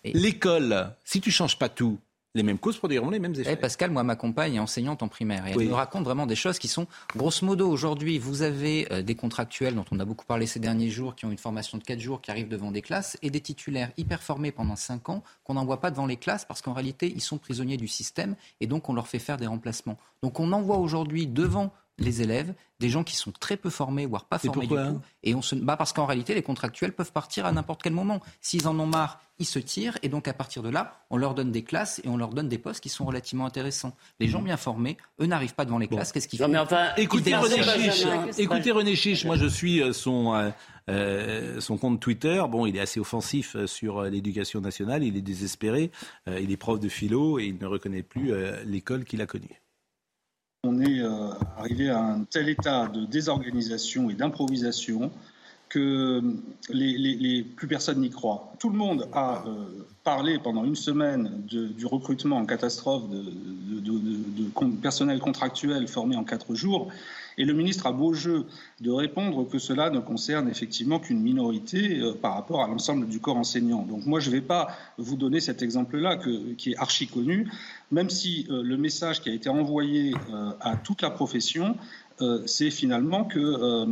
[0.04, 1.98] l'école, si tu changes pas tout,
[2.36, 3.52] les mêmes causes produiront les mêmes effets.
[3.54, 5.66] Eh, Pascal, moi, ma compagne est enseignante en primaire et elle Oui.
[5.68, 9.74] nous raconte vraiment des choses qui sont, grosso modo, aujourd'hui, vous avez euh, des contractuels
[9.74, 12.20] dont on a beaucoup parlé ces derniers jours, qui ont une formation de 4 jours,
[12.20, 15.80] qui arrivent devant des classes, et des titulaires hyper formés pendant 5 ans qu'on n'envoie
[15.80, 18.92] pas devant les classes parce qu'en réalité, ils sont prisonniers du système et donc on
[18.92, 19.96] leur fait faire des remplacements.
[20.22, 24.26] Donc on envoie aujourd'hui devant les élèves des gens qui sont très peu formés, voire
[24.26, 25.00] pas formés du tout.
[25.22, 28.20] Et on se bat parce qu'en réalité, les contractuels peuvent partir à n'importe quel moment.
[28.42, 29.96] S'ils en ont marre, ils se tirent.
[30.02, 32.48] Et donc, à partir de là, on leur donne des classes et on leur donne
[32.50, 33.96] des postes qui sont relativement intéressants.
[34.20, 36.12] Les gens bien formés, eux n'arrivent pas devant les classes.
[36.12, 38.30] Qu'est-ce qu'ils font mais enfin, Écoutez, René Chiche, Benjamin.
[38.36, 40.50] écoutez René Chiche, moi je suis euh, son, euh,
[40.90, 42.42] euh, son compte Twitter.
[42.50, 45.90] Bon, il est assez offensif sur l'éducation nationale, il est désespéré,
[46.28, 49.26] Euh, il est prof de philo et il ne reconnaît plus euh, l'école qu'il a
[49.26, 49.62] connue.
[50.66, 55.12] On est euh, arrivé à un tel état de désorganisation et d'improvisation
[55.68, 56.22] que
[56.70, 58.52] les, plus personne n'y croit.
[58.58, 59.66] Tout le monde a euh,
[60.04, 66.88] parlé pendant une semaine du recrutement en catastrophe de, personnel contractuel formé en quatre jours.
[67.38, 68.46] Et le ministre a beau jeu
[68.80, 73.20] de répondre que cela ne concerne effectivement qu'une minorité euh, par rapport à l'ensemble du
[73.20, 73.82] corps enseignant.
[73.82, 76.16] Donc moi, je ne vais pas vous donner cet exemple-là
[76.56, 77.50] qui est archi connu,
[77.90, 80.14] même si euh, le message qui a été envoyé
[80.60, 81.76] à toute la profession,
[82.22, 83.86] euh, c'est finalement que euh,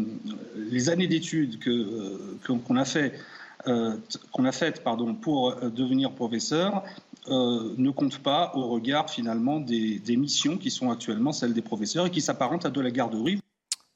[0.56, 4.82] les années d'études euh, qu'on a faites
[5.20, 6.84] pour devenir professeur
[7.28, 12.10] ne comptent pas au regard finalement des, missions qui sont actuellement celles des professeurs et
[12.10, 13.40] qui s'apparentent à de la garderie.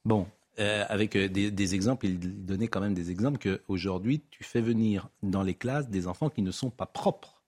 [0.05, 5.09] Bon, avec des, des exemples, il donnait quand même des exemples qu'aujourd'hui, tu fais venir
[5.23, 7.43] dans les classes des enfants qui ne sont pas propres.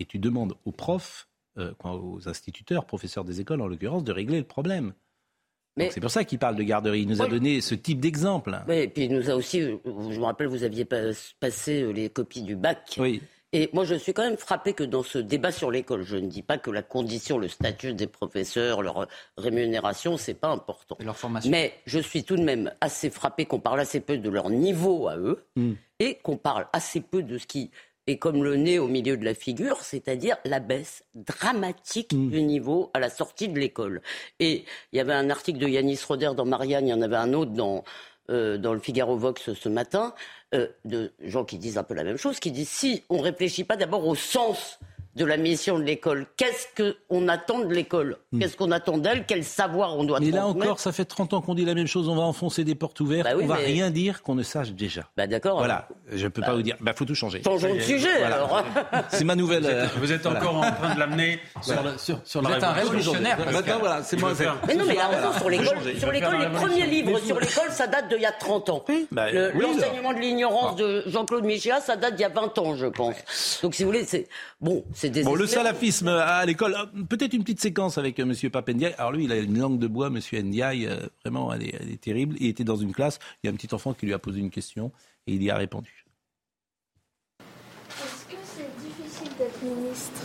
[0.00, 1.28] Et tu demandes aux profs,
[1.84, 4.92] aux instituteurs, professeurs des écoles en l'occurrence, de régler le problème.
[5.78, 7.00] Mais- C'est pour ça qu'il parle de garderie.
[7.02, 8.58] Il nous a donné ce type d'exemple.
[8.68, 11.82] Oui, et puis il nous a aussi, euh, je me rappelle, vous aviez pas- passé
[11.82, 12.96] euh, les copies du bac.
[12.98, 13.22] Oui.
[13.54, 16.26] Et moi, je suis quand même frappé que dans ce débat sur l'école, je ne
[16.26, 19.06] dis pas que la condition, le statut des professeurs, leur euh,
[19.38, 20.96] rémunération, c'est pas important.
[21.00, 21.50] Et leur formation.
[21.50, 25.08] Mais je suis tout de même assez frappé qu'on parle assez peu de leur niveau
[25.08, 25.72] à eux Mm.
[26.00, 27.70] et qu'on parle assez peu de ce qui
[28.08, 32.30] est comme le nez au milieu de la figure, c'est-à-dire la baisse dramatique Mm.
[32.30, 34.02] du niveau à la sortie de l'école.
[34.40, 37.16] Et il y avait un article de Yanis Roder dans Marianne, il y en avait
[37.16, 37.84] un autre dans,
[38.30, 40.14] euh, dans le Figaro Vox ce matin,
[40.54, 43.64] euh, de gens qui disent un peu la même chose, qui disent si on réfléchit
[43.64, 44.78] pas d'abord au sens
[45.18, 46.66] de la mission de l'école, qu'est-ce
[47.08, 50.24] qu'on attend de l'école Qu'est-ce qu'on attend d'elle Quel savoir on doit Hmm.
[50.24, 52.08] Mais là encore, ça fait 30 ans qu'on dit la même chose.
[52.08, 53.24] On va enfoncer des portes ouvertes.
[53.28, 55.02] Bah oui, on va mais- rien dire qu'on ne sache déjà.
[55.16, 55.58] Bah d'accord.
[55.58, 56.76] Voilà, je ne peux pas vous dire.
[56.80, 57.42] Bah, faut tout changer.
[57.44, 58.36] Changeons de sujet Voilà.
[58.36, 58.64] alors.
[59.10, 59.62] C'est ma nouvelle.
[59.62, 60.40] Vous euh, êtes, vous êtes voilà.
[60.40, 61.90] encore en train de l'amener sur, Voilà.
[61.92, 63.38] la, sur, Vous êtes un révolutionnaire.
[63.52, 64.34] Maintenant, voilà, c'est moi.
[64.34, 67.38] faire- Mais non, mais il a raison, sur l'école, sur l'école, les premiers livres sur
[67.40, 68.84] l'école, ça date d'il y a 30 ans.
[69.12, 72.86] Bah, L'enseignement de l'ignorance de Jean-Claude Michéa, ça date d'il y a 20 ans, je
[72.86, 73.16] pense.
[73.62, 74.28] Donc, si vous voulez, c'est
[74.60, 78.50] bon, c'est Bon, le salafisme à l'école, euh, peut-être une petite séquence avec euh, Monsieur
[78.50, 78.94] Papendiaï.
[78.98, 81.90] Alors lui, il a une langue de bois, Monsieur Ndiaye, euh, vraiment, elle est, elle
[81.90, 82.36] est terrible.
[82.40, 84.40] Il était dans une classe, il y a un petit enfant qui lui a posé
[84.40, 84.92] une question
[85.26, 86.04] et il y a répondu.
[87.40, 90.22] Est-ce que c'est difficile d'être ministre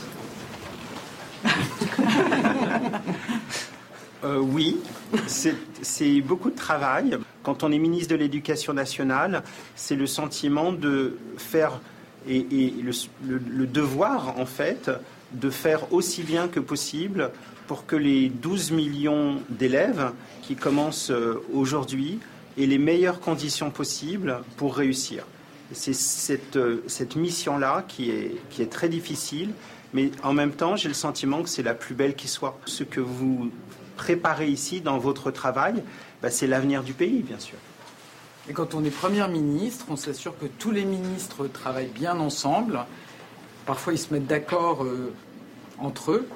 [4.24, 4.78] Euh, oui,
[5.28, 7.18] c'est beaucoup de travail.
[7.44, 9.44] Quand on est ministre de l'Éducation nationale,
[9.76, 11.82] c'est le sentiment de faire
[12.28, 12.74] et,
[13.26, 14.90] le devoir, en fait,
[15.34, 17.32] de faire aussi bien que possible
[17.68, 22.20] pour que les 12 millions d'élèves qui commencent euh, aujourd'hui
[22.58, 25.26] aient les meilleures conditions possibles pour réussir.
[25.72, 29.52] C'est cette, euh, cette mission-là qui est, qui est très difficile,
[29.94, 32.60] mais en même temps, j'ai le sentiment que c'est la plus belle qui soit.
[32.66, 33.52] Ce que vous
[33.96, 35.84] préparez ici dans votre travail,
[36.22, 37.58] bah, c'est l'avenir du pays, bien sûr.
[38.50, 42.80] Et quand on est Premier ministre, on s'assure que tous les ministres travaillent bien ensemble.
[43.66, 45.14] Parfois, ils se mettent d'accord euh,
[45.80, 46.28] entre eux.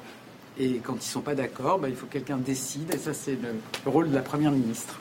[0.57, 2.93] Et quand ils ne sont pas d'accord, bah, il faut que quelqu'un décide.
[2.93, 3.49] Et ça, c'est le,
[3.85, 4.97] le rôle de la Première ministre.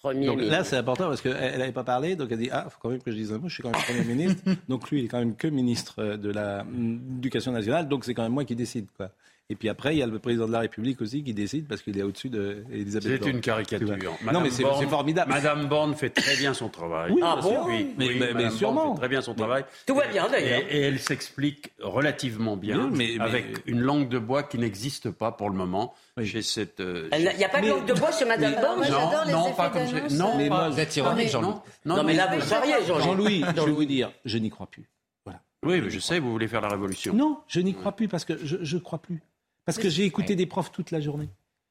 [0.00, 0.56] Premier Donc ministre.
[0.58, 2.90] là, c'est important parce qu'elle n'avait pas parlé, donc elle dit Ah, il faut quand
[2.90, 4.42] même que je dise un mot, je suis quand même Premier ministre.
[4.68, 8.22] donc lui, il est quand même que ministre euh, de l'Éducation nationale, donc c'est quand
[8.22, 8.86] même moi qui décide.
[8.96, 9.10] Quoi.
[9.50, 11.82] Et puis après, il y a le président de la République aussi qui décide parce
[11.82, 13.30] qu'il est au-dessus d'Elisabeth C'est Borne.
[13.32, 13.88] une caricature.
[13.88, 15.30] Non, Madame mais c'est Borne- c'est formidable.
[15.30, 17.12] Madame Borne fait très bien son travail.
[17.12, 18.94] Oui, Ah bon Oui, Mais- oui, mais- mais Madame Borne sûrement.
[18.94, 19.64] fait très bien son travail.
[19.86, 20.62] Tout va bien, d'ailleurs.
[20.70, 24.56] Et, et elle s'explique relativement bien, Oui, mais- mais- avec une langue de bois qui
[24.58, 26.80] n'existe pas pour le moment chez cette.
[26.80, 29.32] euh, Il n'y a pas de langue de bois chez Madame Borne moi, j'adore les
[29.32, 31.54] non, effets pas comme j'ai- non, Mais Vous êtes ironique, Jean-Louis.
[31.84, 33.04] Non, mais là, vous charriez, Jean-Louis.
[33.04, 34.88] Jean-Louis, je vais vous dire, je n'y crois plus.
[35.26, 35.40] Voilà.
[35.66, 37.12] Oui, mais je sais, vous voulez faire la révolution.
[37.12, 39.20] Non, je n'y crois plus parce que je ne crois plus.
[39.64, 41.28] Parce que j'ai écouté des profs toute la journée.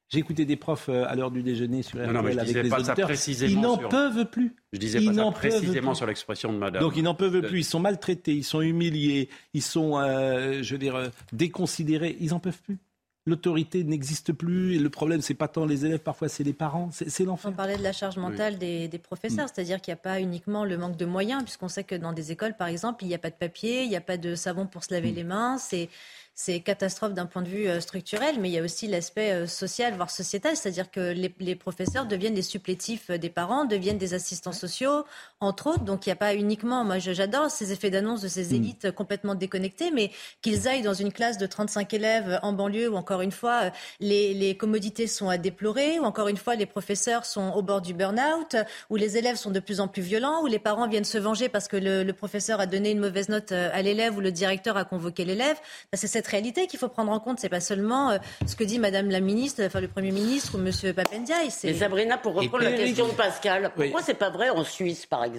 [0.10, 2.54] J'ai écouté des profs euh, à l'heure du déjeuner sur RTL non, mais je avec
[2.56, 3.08] les pas ça auditeurs.
[3.08, 4.56] précisément Ils n'en sur- peuvent plus.
[4.74, 6.84] Je disais Ils pas ça précisément sur l'expression de Madame.
[6.84, 7.60] Donc ils n'en peuvent de- plus.
[7.62, 12.16] Ils sont maltraités, ils sont humiliés, ils sont, euh, je veux dire, euh, déconsidérés.
[12.20, 12.78] Ils n'en peuvent plus.
[13.26, 14.76] L'autorité n'existe plus.
[14.76, 16.90] Et le problème, c'est pas tant les élèves, parfois c'est les parents.
[16.92, 17.50] C'est l'enfer.
[17.52, 20.66] On parlait de la charge mentale des, des professeurs, c'est-à-dire qu'il n'y a pas uniquement
[20.66, 23.20] le manque de moyens, puisqu'on sait que dans des écoles, par exemple, il n'y a
[23.20, 25.58] pas de papier, il n'y a pas de savon pour se laver les mains.
[25.58, 25.90] C'est
[26.36, 29.48] c'est catastrophe d'un point de vue euh, structurel, mais il y a aussi l'aspect euh,
[29.48, 34.14] social, voire sociétal, c'est-à-dire que les, les, professeurs deviennent des supplétifs des parents, deviennent des
[34.14, 35.06] assistants sociaux,
[35.44, 35.84] entre autres.
[35.84, 38.56] Donc il n'y a pas uniquement, moi j'adore ces effets d'annonce de ces mm.
[38.56, 42.96] élites complètement déconnectées, mais qu'ils aillent dans une classe de 35 élèves en banlieue où
[42.96, 47.26] encore une fois les, les commodités sont à déplorer, où encore une fois les professeurs
[47.26, 48.56] sont au bord du burn-out,
[48.90, 51.50] où les élèves sont de plus en plus violents, où les parents viennent se venger
[51.50, 54.32] parce que le, le professeur a donné une mauvaise note euh, à l'élève ou le
[54.32, 55.58] directeur a convoqué l'élève.
[55.92, 57.40] Ben, c'est cette réalité qu'il faut prendre en compte.
[57.40, 60.58] C'est pas seulement euh, ce que dit Madame la ministre, enfin le Premier ministre ou
[60.58, 61.50] Monsieur Papendiaï.
[61.64, 65.24] Mais Sabrina, pour reprendre la question de Pascal, pourquoi c'est pas vrai en Suisse, par
[65.24, 65.33] exemple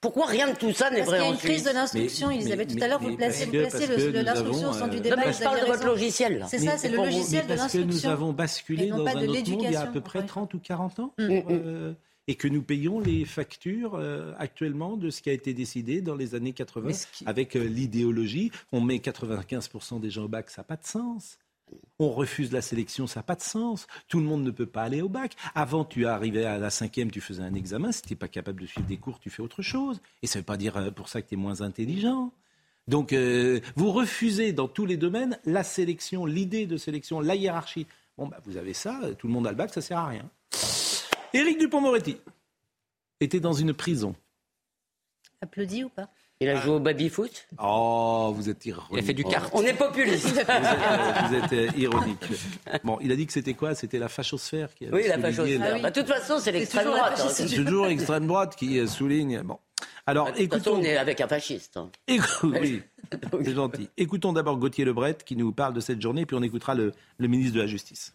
[0.00, 1.64] Pourquoi rien de tout ça n'est vrai en Suisse Parce qu'il y a une crise
[1.64, 2.76] de l'instruction, Elisabeth.
[2.76, 3.86] Tout à l'heure, vous placez, vous placez
[4.22, 5.30] l'instruction au centre du débat.
[5.30, 6.44] je parle de votre logiciel.
[6.48, 7.86] C'est ça, c'est le logiciel de l'instruction.
[7.86, 10.24] Parce que nous avons basculé dans un autre monde il y a à peu près
[10.24, 11.14] 30 ou 40 ans.
[11.18, 11.94] Mm, mm, mm
[12.26, 16.14] et que nous payons les factures euh, actuellement de ce qui a été décidé dans
[16.14, 16.90] les années 80
[17.26, 18.50] avec euh, l'idéologie.
[18.72, 21.38] On met 95% des gens au bac, ça n'a pas de sens.
[21.98, 23.86] On refuse la sélection, ça n'a pas de sens.
[24.08, 25.36] Tout le monde ne peut pas aller au bac.
[25.54, 27.92] Avant, tu arrivais à la cinquième, tu faisais un examen.
[27.92, 30.00] Si tu n'es pas capable de suivre des cours, tu fais autre chose.
[30.22, 32.32] Et ça ne veut pas dire euh, pour ça que tu es moins intelligent.
[32.86, 33.14] Donc,
[33.76, 37.86] vous refusez dans tous les domaines la sélection, l'idée de sélection, la hiérarchie.
[38.18, 40.28] Bon, bah, vous avez ça, tout le monde a le bac, ça sert à rien.
[41.32, 42.18] Éric Dupont-Moretti
[43.20, 44.14] était dans une prison.
[45.40, 46.08] Applaudi ou pas?
[46.40, 48.90] Il a joué au baby-foot Oh, vous êtes ironique.
[48.92, 49.50] Il a fait du kart.
[49.54, 50.28] On est populiste.
[50.28, 50.46] vous, êtes,
[51.28, 52.24] vous êtes, ironique.
[52.82, 53.74] Bon, il a dit que c'était quoi?
[53.74, 55.80] C'était la fachosphère qui Oui, la fachosphère.
[55.80, 57.20] Bah, de toute façon, c'est l'extrême droite.
[57.24, 57.28] Hein.
[57.30, 59.42] C'est toujours l'extrême droite qui euh, souligne.
[59.42, 59.58] Bon.
[60.06, 60.64] Alors, bah, de toute écoutons...
[60.64, 61.76] façon, on est avec un fasciste.
[61.76, 61.90] Hein.
[62.42, 62.82] oui,
[63.44, 63.88] c'est gentil.
[63.96, 67.28] Écoutons d'abord Gauthier Lebret qui nous parle de cette journée, puis on écoutera le, le
[67.28, 68.14] ministre de la Justice.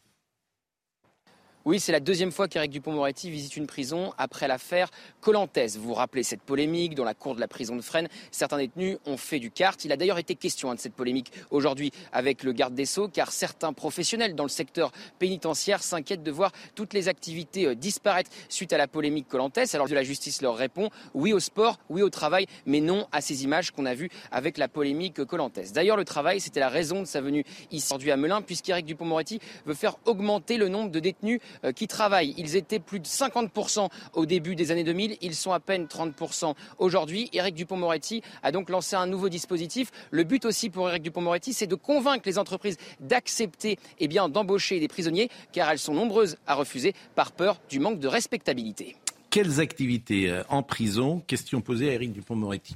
[1.69, 4.89] Oui, c'est la deuxième fois qu'Éric Dupont-Moretti visite une prison après l'affaire
[5.21, 5.77] Colantès.
[5.77, 8.07] Vous vous rappelez cette polémique dans la cour de la prison de Fresnes.
[8.31, 9.85] Certains détenus ont fait du kart.
[9.85, 13.07] Il a d'ailleurs été question hein, de cette polémique aujourd'hui avec le garde des Sceaux,
[13.07, 18.31] car certains professionnels dans le secteur pénitentiaire s'inquiètent de voir toutes les activités euh, disparaître
[18.49, 19.75] suite à la polémique Colantès.
[19.75, 23.21] Alors de la justice leur répond oui au sport, oui au travail, mais non à
[23.21, 25.71] ces images qu'on a vues avec la polémique Colantès.
[25.71, 29.39] D'ailleurs, le travail, c'était la raison de sa venue ici aujourd'hui à Melun, puisqu'Éric Dupont-Moretti
[29.67, 31.39] veut faire augmenter le nombre de détenus
[31.75, 32.33] qui travaillent.
[32.37, 36.53] Ils étaient plus de 50% au début des années 2000, ils sont à peine 30%
[36.77, 37.29] aujourd'hui.
[37.33, 39.91] Éric Dupont-Moretti a donc lancé un nouveau dispositif.
[40.11, 44.29] Le but aussi pour Éric Dupont-Moretti, c'est de convaincre les entreprises d'accepter et eh bien
[44.29, 48.95] d'embaucher des prisonniers, car elles sont nombreuses à refuser par peur du manque de respectabilité.
[49.29, 51.21] Quelles activités euh, en prison?
[51.27, 52.75] Question posée à Éric Dupont-Moretti.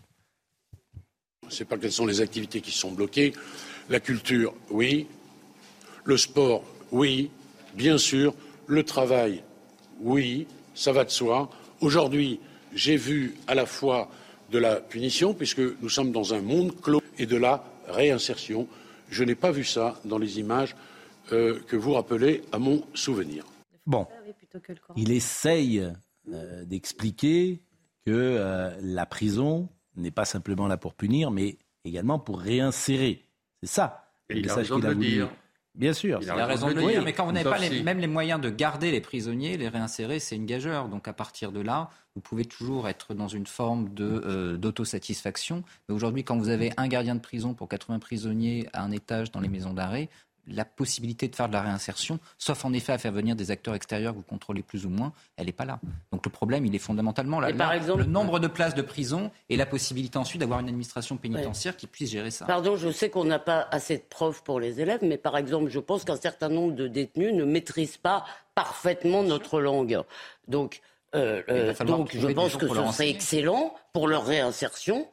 [1.43, 3.33] Je ne sais pas quelles sont les activités qui sont bloquées.
[3.89, 5.07] La culture, oui.
[6.05, 7.29] Le sport, oui.
[7.73, 8.35] Bien sûr,
[8.67, 9.43] le travail,
[10.01, 11.49] oui, ça va de soi.
[11.81, 12.39] Aujourd'hui,
[12.73, 14.09] j'ai vu à la fois
[14.51, 18.67] de la punition, puisque nous sommes dans un monde clos, et de la réinsertion.
[19.09, 20.75] Je n'ai pas vu ça dans les images
[21.31, 23.45] euh, que vous rappelez à mon souvenir.
[23.85, 24.07] Bon,
[24.95, 25.83] il essaye
[26.31, 27.61] euh, d'expliquer
[28.05, 33.25] que euh, la prison n'est pas simplement là pour punir, mais également pour réinsérer.
[33.61, 34.11] C'est ça.
[34.29, 35.29] Et il a raison de le dire.
[35.75, 36.19] Bien sûr.
[36.21, 38.49] Il a raison de le dire, mais quand on n'a pas même les moyens de
[38.49, 40.87] garder les prisonniers, les réinsérer, c'est une gageure.
[40.87, 45.63] Donc à partir de là, vous pouvez toujours être dans une forme euh, d'autosatisfaction.
[45.87, 49.31] mais aujourd'hui, quand vous avez un gardien de prison pour 80 prisonniers à un étage
[49.31, 50.09] dans les maisons d'arrêt,
[50.47, 53.75] la possibilité de faire de la réinsertion, sauf en effet à faire venir des acteurs
[53.75, 55.79] extérieurs que vous contrôlez plus ou moins, elle n'est pas là.
[56.11, 57.53] Donc le problème, il est fondamentalement là.
[57.53, 61.17] par exemple, le nombre de places de prison et la possibilité ensuite d'avoir une administration
[61.17, 62.45] pénitentiaire qui puisse gérer ça.
[62.45, 65.69] Pardon, je sais qu'on n'a pas assez de preuves pour les élèves, mais par exemple,
[65.69, 68.25] je pense qu'un certain nombre de détenus ne maîtrisent pas
[68.55, 70.01] parfaitement notre langue.
[70.47, 70.81] Donc,
[71.15, 75.07] euh, euh, donc je pense que ce serait excellent pour leur réinsertion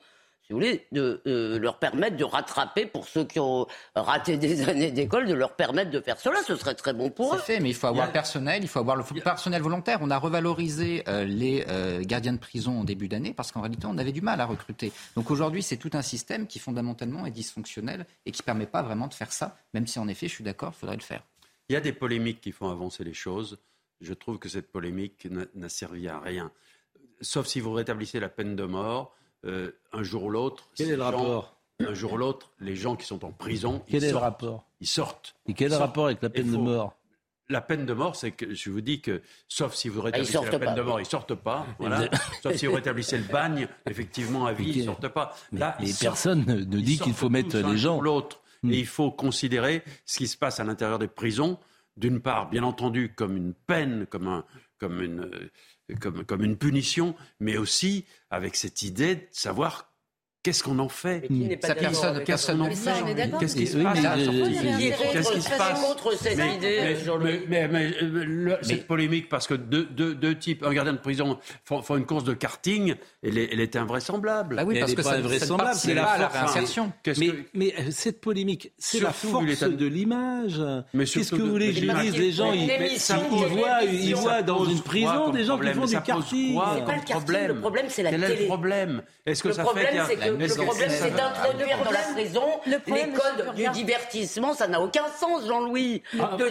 [0.53, 4.91] vous voulez, de euh, leur permettre de rattraper, pour ceux qui ont raté des années
[4.91, 6.43] d'école, de leur permettre de faire cela.
[6.47, 7.39] Ce serait très bon pour eux.
[7.39, 9.99] C'est fait, mais il faut avoir personnel, il faut avoir le personnel volontaire.
[10.01, 13.87] On a revalorisé euh, les euh, gardiens de prison en début d'année parce qu'en réalité,
[13.87, 14.93] on avait du mal à recruter.
[15.15, 18.83] Donc aujourd'hui, c'est tout un système qui fondamentalement est dysfonctionnel et qui ne permet pas
[18.83, 21.23] vraiment de faire ça, même si en effet, je suis d'accord, il faudrait le faire.
[21.69, 23.61] Il y a des polémiques qui font avancer les choses.
[24.01, 26.51] Je trouve que cette polémique n'a servi à rien.
[27.21, 29.15] Sauf si vous rétablissez la peine de mort
[29.45, 30.69] euh, un jour ou l'autre.
[30.75, 33.83] Quel est le rapport Un jour ou l'autre, les gens qui sont en prison.
[33.89, 35.35] Quel est le rapport Ils sortent.
[35.47, 36.97] Et quel est le rapport avec la peine de mort
[37.51, 40.39] la peine de mort, c'est que je vous dis que, sauf si vous ah, rétablissez
[40.41, 41.67] la peine de mort, ils sortent pas.
[41.79, 42.09] Voilà.
[42.43, 45.35] sauf si vous rétablissez le bagne, effectivement, à vie, ils sortent pas.
[45.53, 48.01] Là, mais, personne ne dit qu'il faut mettre les gens.
[48.01, 48.41] L'autre.
[48.63, 48.73] Hmm.
[48.73, 51.59] Et il faut considérer ce qui se passe à l'intérieur des prisons,
[51.97, 54.45] d'une part, bien entendu, comme une peine, comme, un,
[54.79, 55.31] comme une,
[55.99, 59.90] comme, une punition, mais aussi avec cette idée de savoir
[60.43, 61.29] Qu'est-ce qu'on en fait
[61.63, 62.91] Ça personne, personne n'en fait.
[63.39, 67.95] Qu'est-ce qui se passe Qu'est-ce qui se passe contre cette mais, idée, mais, mais, mais,
[68.03, 71.83] euh, le, cette polémique, parce que deux, deux, deux types, un gardien de prison, font,
[71.83, 74.57] font, une course de karting, elle est, elle est invraisemblable.
[74.57, 75.75] Bah oui, parce que ça, invraisemblable.
[75.75, 76.91] C'est la, la réinsertion.
[77.19, 80.63] Mais, mais, cette polémique, c'est la force de l'image.
[80.95, 84.65] Qu'est-ce que vous voulez que je dise Les gens, ils, ils voient, ils voient dans
[84.65, 86.59] une prison des gens qui font du karting.
[86.77, 88.27] C'est pas le karting, le problème, c'est la télé.
[88.27, 92.45] Quel est le problème Est-ce que ça fait le problème, c'est d'introduire dans la prison
[92.67, 94.55] les codes du divertissement.
[94.55, 96.03] Ça n'a aucun sens, Jean-Louis.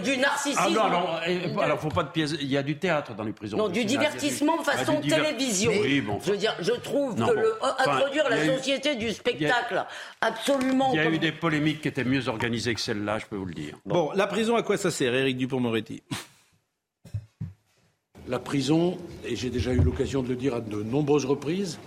[0.03, 0.61] Du narcissisme.
[0.61, 1.59] Ah non, non.
[1.61, 2.34] Alors, faut pas de pièces.
[2.39, 3.57] Il y a du théâtre dans les prisons.
[3.57, 5.71] Non, du divertissement façon télévision.
[5.71, 6.19] Oui, bon.
[6.25, 9.86] Je veux dire, je trouve que introduire la société du spectacle,
[10.21, 10.91] absolument.
[10.93, 13.45] Il y a eu des polémiques qui étaient mieux organisées que celle-là, je peux vous
[13.45, 13.75] le dire.
[13.86, 16.03] Bon, la prison, à quoi ça sert, Éric Dupont-Moretti?
[18.27, 21.80] La prison, et j'ai déjà eu l'occasion de le dire à de nombreuses reprises,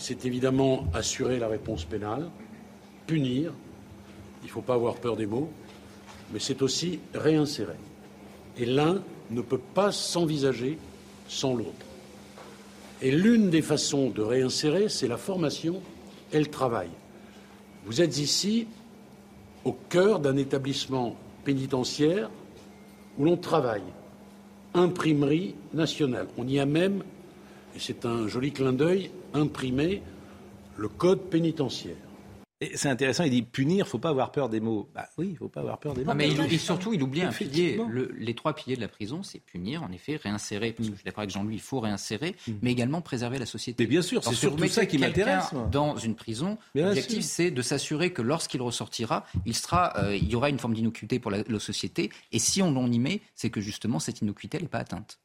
[0.00, 2.30] c'est évidemment assurer la réponse pénale,
[3.06, 3.52] punir,
[4.42, 5.50] il ne faut pas avoir peur des mots,
[6.32, 7.76] mais c'est aussi réinsérer.
[8.56, 10.78] Et l'un ne peut pas s'envisager
[11.28, 11.86] sans l'autre.
[13.02, 15.82] Et l'une des façons de réinsérer, c'est la formation
[16.32, 16.88] et le travail.
[17.84, 18.68] Vous êtes ici
[19.66, 22.30] au cœur d'un établissement pénitentiaire
[23.18, 23.82] où l'on travaille,
[24.72, 26.26] imprimerie nationale.
[26.38, 27.02] On y a même,
[27.76, 30.02] et c'est un joli clin d'œil, imprimer
[30.76, 31.96] le code pénitentiaire.
[32.74, 34.90] C'est intéressant, il dit punir, faut pas avoir peur des mots.
[34.94, 36.12] Bah oui, il faut pas avoir peur des mots.
[36.14, 37.80] mais il, et surtout, il oublie un pilier.
[37.88, 40.98] Le, les trois piliers de la prison, c'est punir, en effet, réinsérer, parce que je
[40.98, 42.52] suis d'accord avec Jean-Louis, il faut réinsérer, mm.
[42.60, 43.82] mais également préserver la société.
[43.82, 45.54] Mais bien sûr, c'est surtout ça qui m'intéresse.
[45.72, 50.36] Dans une prison, l'objectif, c'est de s'assurer que lorsqu'il ressortira, il, sera, euh, il y
[50.36, 52.10] aura une forme d'innocuité pour la, la, société.
[52.30, 55.18] Et si on l'en y met, c'est que justement, cette innocuité n'est pas atteinte.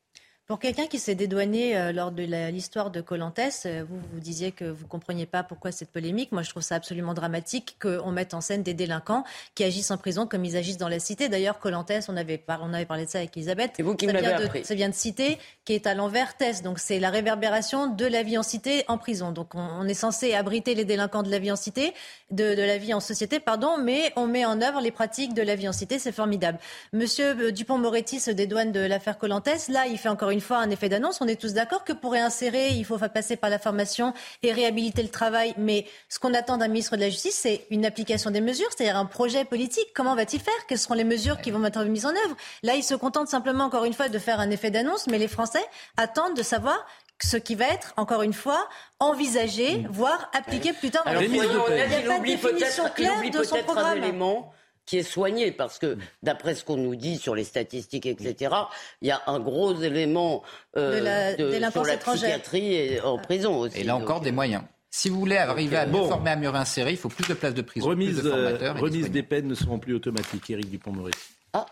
[0.48, 2.22] Pour quelqu'un qui s'est dédouané euh, lors de
[2.52, 6.32] l'histoire de Colantes, euh, vous, vous disiez que vous ne compreniez pas pourquoi cette polémique.
[6.32, 9.24] Moi, je trouve ça absolument dramatique qu'on mette en scène des délinquants
[9.56, 11.30] qui agissent en prison comme ils agissent dans la cité.
[11.30, 13.72] D'ailleurs, Colantes, on avait, on avait parlé de ça avec Elisabeth.
[13.76, 14.64] C'est vous qui ça, vient de, appris.
[14.64, 16.62] ça vient de cité, qui est à l'envers Tess.
[16.62, 19.32] Donc, c'est la réverbération de la vie en cité en prison.
[19.32, 21.92] Donc, on, on, est censé abriter les délinquants de la vie en cité,
[22.30, 25.42] de, de, la vie en société, pardon, mais on met en œuvre les pratiques de
[25.42, 25.98] la vie en cité.
[25.98, 26.60] C'est formidable.
[26.94, 29.50] Monsieur Dupont-Moretti se dédouane de l'affaire Colantes.
[29.70, 32.12] Là, il fait encore une fois un effet d'annonce on est tous d'accord que pour
[32.12, 34.14] réinsérer, il faut passer par la formation
[34.44, 35.54] et réhabiliter le travail.
[35.58, 38.98] Mais ce qu'on attend d'un ministre de la Justice, c'est une application des mesures, c'est-à-dire
[38.98, 39.88] un projet politique.
[39.94, 40.54] Comment va-t-il faire?
[40.68, 42.36] Quelles seront les mesures qui vont être mises en œuvre?
[42.64, 45.28] Là, il se contente simplement, encore une fois, de faire un effet d'annonce, mais les
[45.28, 45.64] Français
[45.98, 46.86] attendent de savoir
[47.24, 48.68] ce qui va être, encore une fois,
[49.00, 49.88] envisagé, mmh.
[49.90, 53.98] voire appliqué plus tard dans Alors, le il, il oublie peut-être de son programme.
[53.98, 54.52] élément
[54.86, 58.54] qui est soigné, parce que d'après ce qu'on nous dit sur les statistiques, etc.,
[59.02, 60.44] il y a un gros élément
[60.78, 62.30] euh, de la, de, sur la étrangère.
[62.30, 63.80] psychiatrie et en prison aussi.
[63.80, 64.64] Et là encore, donc, des moyens.
[64.92, 66.08] Si vous voulez arriver à mieux bon.
[66.08, 68.78] former, à mieux réinsérer, il faut plus de places de prison, remise, plus de formateurs.
[68.78, 71.20] Euh, remise des peines ne seront plus automatiques, Éric Dupont-Moretti.
[71.54, 71.66] Ah,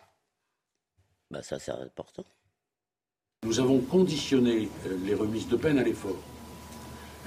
[1.30, 2.26] bah ça c'est important.
[3.43, 4.70] Nous avons conditionné
[5.05, 6.18] les remises de peine à l'effort.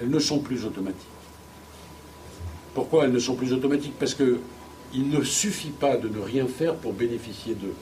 [0.01, 1.07] Elles ne sont plus automatiques.
[2.75, 3.99] Pourquoi elles ne sont plus automatiques?
[3.99, 4.39] Parce que
[4.95, 7.75] il ne suffit pas de ne rien faire pour bénéficier d'eux.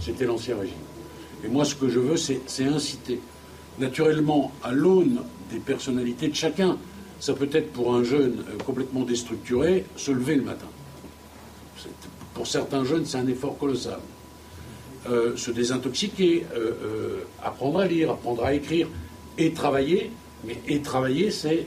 [0.00, 0.74] C'était l'ancien régime.
[1.44, 3.20] Et moi, ce que je veux, c'est inciter.
[3.78, 6.78] Naturellement, à l'aune des personnalités de chacun,
[7.20, 10.66] ça peut être pour un jeune complètement déstructuré, se lever le matin.
[12.34, 14.00] Pour certains jeunes, c'est un effort colossal.
[15.10, 18.88] Euh, se désintoxiquer, euh, euh, apprendre à lire, apprendre à écrire,
[19.36, 20.12] et travailler.
[20.44, 21.66] Mais et travailler, c'est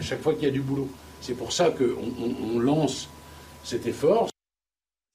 [0.00, 0.88] chaque fois qu'il y a du boulot.
[1.20, 3.08] C'est pour ça qu'on on, on lance
[3.66, 4.28] cet effort.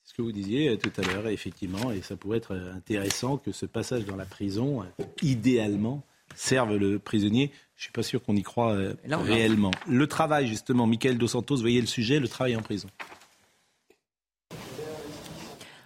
[0.03, 3.65] Ce que vous disiez tout à l'heure, effectivement, et ça pourrait être intéressant que ce
[3.65, 4.83] passage dans la prison,
[5.21, 6.03] idéalement,
[6.35, 7.51] serve le prisonnier.
[7.75, 8.75] Je ne suis pas sûr qu'on y croit
[9.05, 9.71] Là, réellement.
[9.87, 12.89] Le travail, justement, Michael Dos Santos, voyez le sujet, le travail en prison.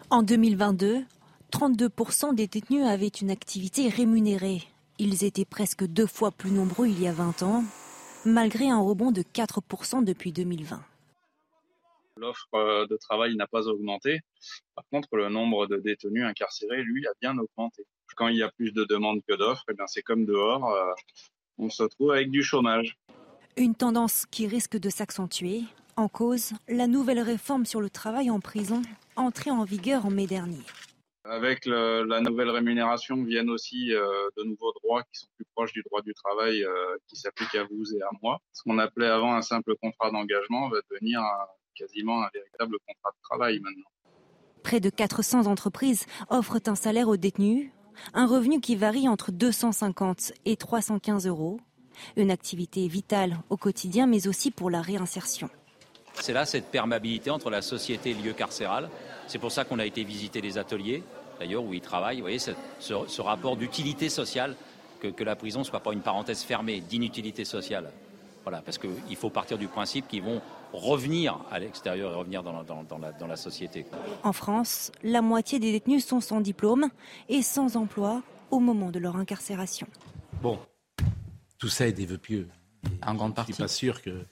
[0.10, 1.04] En 2022,
[1.52, 4.64] 32% des détenus avaient une activité rémunérée.
[4.98, 7.64] Ils étaient presque deux fois plus nombreux il y a 20 ans,
[8.26, 10.82] malgré un rebond de 4% depuis 2020.
[12.18, 14.22] L'offre de travail n'a pas augmenté.
[14.74, 17.86] Par contre, le nombre de détenus incarcérés, lui, a bien augmenté.
[18.16, 20.94] Quand il y a plus de demandes que d'offres, eh c'est comme dehors, euh,
[21.58, 22.98] on se retrouve avec du chômage.
[23.58, 25.64] Une tendance qui risque de s'accentuer.
[25.98, 28.82] En cause, la nouvelle réforme sur le travail en prison,
[29.18, 30.62] entrée en vigueur en mai dernier.
[31.26, 35.74] Avec le, la nouvelle rémunération viennent aussi euh, de nouveaux droits qui sont plus proches
[35.74, 38.40] du droit du travail euh, qui s'applique à vous et à moi.
[38.54, 43.12] Ce qu'on appelait avant un simple contrat d'engagement va devenir un, quasiment un véritable contrat
[43.12, 43.90] de travail maintenant.
[44.64, 47.70] Près de 400 entreprises offrent un salaire aux détenus,
[48.14, 51.60] un revenu qui varie entre 250 et 315 euros.
[52.18, 55.50] Une activité vitale au quotidien, mais aussi pour la réinsertion.
[56.16, 58.90] C'est là cette perméabilité entre la société et le lieu carcéral.
[59.28, 61.04] C'est pour ça qu'on a été visiter les ateliers,
[61.40, 62.18] d'ailleurs, où ils travaillent.
[62.18, 64.56] Vous voyez, ce, ce rapport d'utilité sociale,
[65.00, 67.92] que, que, la prison ne soit pas une parenthèse fermée d'inutilité sociale.
[68.46, 70.40] Voilà, parce qu'il faut partir du principe qu'ils vont
[70.72, 73.88] revenir à l'extérieur et revenir dans la, dans, dans, la, dans la société.
[74.24, 76.90] En France, la moitié des détenus sont sans diplôme
[77.28, 78.22] et sans emploi
[78.52, 79.88] au moment de leur incarcération.
[80.44, 80.60] Bon,
[81.58, 82.48] tout ça est des vœux pieux.
[83.04, 83.54] En grande partie.
[83.54, 84.24] Je ne suis pas sûr que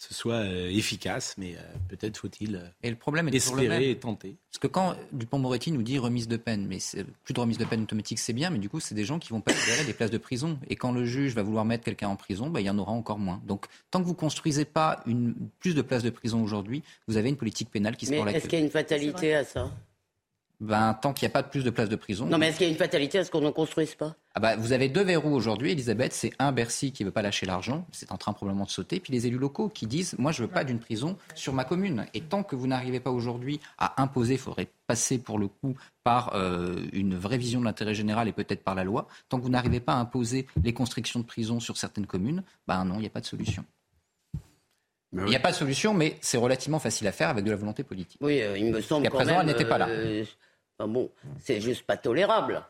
[0.00, 3.96] ce soit euh, efficace, mais euh, peut-être faut-il euh, et le problème est espérer et
[3.96, 4.36] tenter.
[4.50, 6.78] Parce que quand Dupont-Moretti nous dit remise de peine, mais
[7.22, 9.28] plus de remise de peine automatique, c'est bien, mais du coup, c'est des gens qui
[9.28, 10.58] vont pas libérer des places de prison.
[10.68, 12.92] Et quand le juge va vouloir mettre quelqu'un en prison, bah, il y en aura
[12.92, 13.42] encore moins.
[13.46, 17.28] Donc, tant que vous construisez pas une, plus de places de prison aujourd'hui, vous avez
[17.28, 19.44] une politique pénale qui se mais prend la Est-ce qu'il y a une fatalité à
[19.44, 19.70] ça?
[20.60, 22.26] Ben, tant qu'il n'y a pas de plus de places de prison.
[22.26, 24.14] Non, mais est-ce qu'il y a une fatalité à ce qu'on n'en construise pas?
[24.34, 26.12] Ah bah, Vous avez deux verrous aujourd'hui, Elisabeth.
[26.12, 29.00] C'est un Bercy qui ne veut pas lâcher l'argent, c'est en train probablement de sauter.
[29.00, 31.64] Puis les élus locaux qui disent Moi, je ne veux pas d'une prison sur ma
[31.64, 32.06] commune.
[32.12, 35.76] Et tant que vous n'arrivez pas aujourd'hui à imposer, il faudrait passer pour le coup
[36.04, 39.08] par euh, une vraie vision de l'intérêt général et peut-être par la loi.
[39.30, 42.84] Tant que vous n'arrivez pas à imposer les constructions de prisons sur certaines communes, ben
[42.84, 43.64] non, il n'y a pas de solution.
[45.12, 47.56] Il n'y a pas de solution, mais c'est relativement facile à faire avec de la
[47.56, 48.18] volonté politique.
[48.20, 49.04] Oui, euh, il me semble.
[49.04, 49.88] Qu'à présent, même, elle n'était pas là.
[49.88, 50.24] Euh,
[50.80, 52.64] Enfin bon, c'est juste pas tolérable.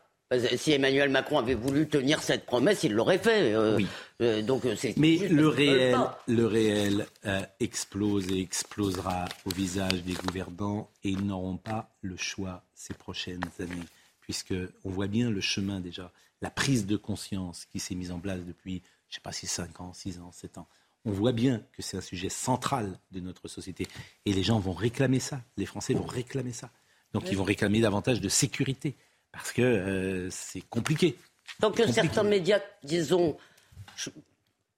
[0.57, 3.53] Si Emmanuel Macron avait voulu tenir cette promesse, il l'aurait fait.
[3.53, 3.87] Euh, oui.
[4.21, 4.97] euh, donc c'est.
[4.97, 5.97] Mais le réel,
[6.27, 12.17] le réel euh, explose et explosera au visage des gouvernants et ils n'auront pas le
[12.17, 13.87] choix ces prochaines années,
[14.19, 14.53] puisque
[14.83, 18.41] on voit bien le chemin déjà, la prise de conscience qui s'est mise en place
[18.45, 20.67] depuis, je sais pas si 5 ans, 6 ans, 7 ans.
[21.05, 23.87] On voit bien que c'est un sujet central de notre société
[24.25, 25.41] et les gens vont réclamer ça.
[25.55, 26.71] Les Français vont réclamer ça.
[27.13, 28.95] Donc ils vont réclamer davantage de sécurité,
[29.31, 31.17] parce que euh, c'est compliqué.
[31.59, 31.93] Tant que compliqué.
[31.93, 33.37] certains médias, disons,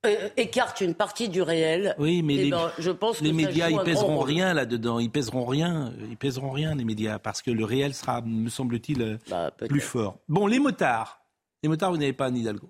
[0.05, 3.29] euh, écartent une partie du réel, oui, mais eh les, ben, je pense que les
[3.29, 4.99] ça médias, ils pèseront rien là-dedans.
[4.99, 5.93] Ils pèseront rien.
[6.09, 9.79] Ils pèseront rien, les médias, parce que le réel sera, me semble-t-il, euh, Bah, plus
[9.79, 10.17] fort.
[10.27, 11.21] Bon, les motards.
[11.61, 12.69] Les motards, vous n'avez pas un Hidalgo?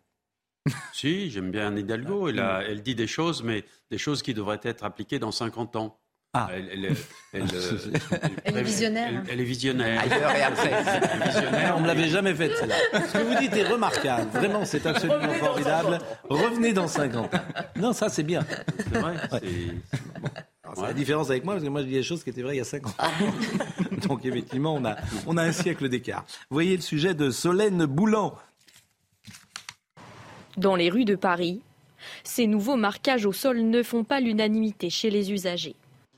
[0.94, 2.28] Si, j'aime bien Anne Hidalgo.
[2.30, 5.76] Elle, a- elle dit des choses, mais des choses qui devraient être appliquées dans 50
[5.76, 6.00] ans.
[6.36, 6.50] Ah.
[6.54, 6.96] Elle, elle-
[7.34, 7.44] elle,
[8.44, 9.10] Elle est visionnaire.
[9.10, 10.02] elle- elle est visionnaire.
[10.02, 10.72] Ailleurs et après.
[10.72, 11.76] Elle est visionnaire.
[11.78, 12.76] On ne l'avait jamais fait, celle-là.
[13.08, 14.30] Ce que vous dites est remarquable.
[14.32, 16.00] Vraiment, c'est absolument Revenez formidable.
[16.00, 16.04] 50.
[16.30, 17.40] Revenez dans 50 ans.
[17.76, 18.46] Non, ça, c'est bien.
[18.78, 19.14] C'est vrai.
[19.32, 19.40] Ouais.
[19.42, 20.00] c'est-
[20.64, 22.42] Alors, C'est la différence avec moi, parce que moi, je dis des choses qui étaient
[22.42, 22.94] vraies il y a 5 ans.
[24.08, 24.96] Donc, effectivement, on a,
[25.28, 26.24] on a un siècle d'écart.
[26.50, 28.36] Vous voyez le sujet de Solène Boulan.
[30.58, 31.62] Dans les rues de Paris,
[32.24, 35.76] ces nouveaux marquages au sol ne font pas l'unanimité chez les usagers.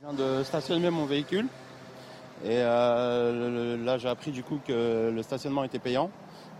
[0.07, 1.47] Je viens de stationner mon véhicule
[2.43, 6.11] et euh, le- là j'ai appris du coup que le stationnement était payant.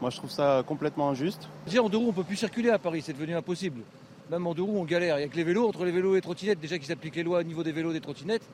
[0.02, 1.48] Moi je trouve ça complètement injuste.
[1.68, 3.82] Dire en deux roues, on peut plus circuler à Paris, c'est devenu impossible.
[4.32, 5.18] Même en deux roues, on galère.
[5.18, 7.16] Il n'y a que les vélos, entre les vélos et les trottinettes, déjà qu'ils appliquent
[7.18, 8.50] les lois au niveau des vélos et des trottinettes,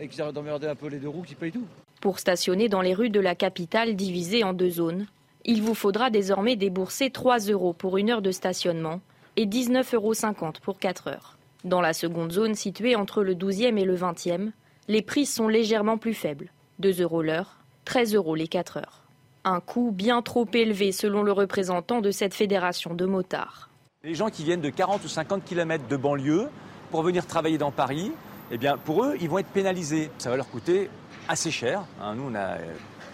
[0.00, 1.66] et qu'ils arrêtent d'emmerder un peu les deux roues qui payent tout.
[2.00, 5.06] Pour stationner dans les rues de la capitale divisées en deux zones,
[5.44, 9.00] il vous faudra désormais débourser 3 euros pour une heure de stationnement
[9.36, 11.38] et 19,50 euros pour 4 heures.
[11.64, 14.50] Dans la seconde zone située entre le 12e et le 20e,
[14.88, 16.50] les prix sont légèrement plus faibles.
[16.80, 19.02] 2 euros l'heure, 13 euros les 4 heures.
[19.44, 23.70] Un coût bien trop élevé selon le représentant de cette fédération de motards.
[24.02, 26.48] Les gens qui viennent de 40 ou 50 km de banlieue
[26.90, 28.12] pour venir travailler dans Paris,
[28.50, 30.10] eh bien, pour eux, ils vont être pénalisés.
[30.18, 30.90] Ça va leur coûter
[31.28, 31.84] assez cher.
[32.00, 32.14] hein.
[32.16, 32.56] Nous, on a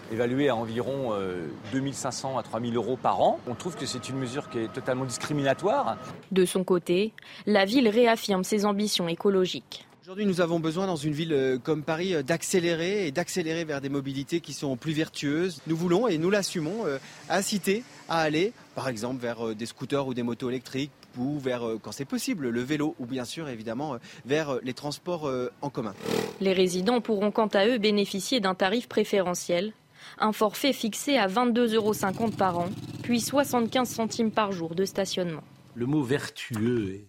[0.09, 3.39] euh, évalué à environ euh, 2500 à 3000 euros par an.
[3.47, 5.97] On trouve que c'est une mesure qui est totalement discriminatoire.
[6.31, 7.13] De son côté,
[7.45, 9.85] la ville réaffirme ses ambitions écologiques.
[10.03, 13.79] Aujourd'hui, nous avons besoin dans une ville euh, comme Paris euh, d'accélérer et d'accélérer vers
[13.79, 15.61] des mobilités qui sont plus vertueuses.
[15.67, 16.97] Nous voulons et nous l'assumons euh,
[17.29, 21.67] inciter à aller, par exemple, vers euh, des scooters ou des motos électriques ou vers,
[21.67, 25.27] euh, quand c'est possible, le vélo ou bien sûr, évidemment, euh, vers euh, les transports
[25.27, 25.93] euh, en commun.
[26.41, 29.73] Les résidents pourront quant à eux bénéficier d'un tarif préférentiel,
[30.17, 31.93] un forfait fixé à 22,50 euros
[32.37, 32.69] par an,
[33.03, 35.43] puis 75 centimes par jour de stationnement.
[35.75, 37.07] Le mot vertueux est,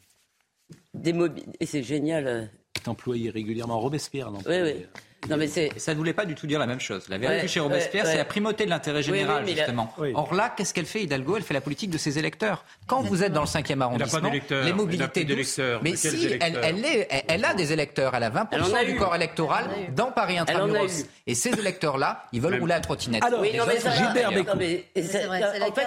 [0.95, 2.27] Des mobi- Et c'est génial.
[2.27, 2.45] euh.
[2.77, 3.79] est employé régulièrement.
[3.81, 4.39] Robespierre, non?
[4.47, 4.87] Oui, oui.
[5.29, 5.71] Non, mais c'est.
[5.79, 7.07] Ça ne voulait pas du tout dire la même chose.
[7.11, 8.13] La vérité Ouais, chez Robespierre, ouais, ouais.
[8.13, 9.93] c'est la primauté de l'intérêt général, oui, mais la- justement.
[9.99, 10.13] Oui.
[10.15, 11.37] Or là, qu'est-ce qu'elle fait, Hidalgo?
[11.37, 12.65] Elle fait la politique de ses électeurs.
[12.87, 15.37] Quand vous êtes dans le 5e arrondissement, les mobilités douces.
[15.57, 15.81] d'électeurs.
[15.85, 18.15] Mais si, elle, elle, est- elle- elle a des électeurs.
[18.15, 18.97] Elle a 20% Elle en a du eu.
[18.97, 21.05] corps électoral dans Paris intramuros.
[21.27, 23.23] Et ces électeurs-là, ils veulent rouler à trottinette.
[23.23, 24.53] Alors, Oui, non, mais Les ça, autres, Gilbert Bécaud.
[24.53, 25.03] en fait, il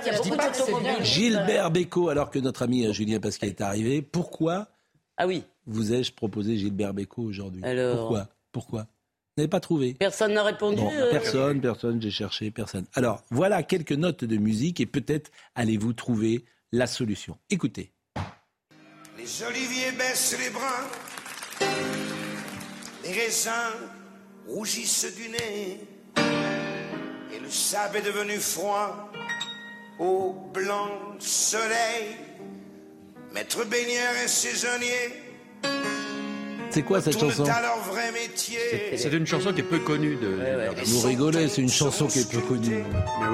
[0.08, 1.04] y a beaucoup de.
[1.04, 4.68] Gilbert Bécaud, alors que notre ami euh, Julien Pascal est arrivé, pourquoi
[5.18, 7.62] Ah oui, vous ai-je proposé Gilbert Bécaud aujourd'hui?
[7.96, 8.28] Pourquoi?
[8.52, 8.86] Pourquoi?
[9.38, 10.78] N'avez pas trouvé personne n'a répondu.
[10.78, 12.86] Bon, euh, personne, personne, j'ai cherché, personne.
[12.94, 17.38] Alors, voilà quelques notes de musique et peut-être allez-vous trouver la solution.
[17.50, 17.92] Écoutez.
[19.18, 21.68] Les oliviers baissent les bras,
[23.04, 23.52] les raisins
[24.48, 25.80] rougissent du nez,
[27.34, 29.12] et le sable est devenu froid
[30.00, 32.18] au blanc soleil.
[33.34, 35.24] Maître baigneur et saisonnier
[36.70, 37.44] C'est quoi cette chanson?
[38.14, 38.98] Métier.
[38.98, 40.38] C'est une chanson qui est peu connue de.
[40.86, 42.84] Vous rigolez, c'est une chanson qui est peu connue.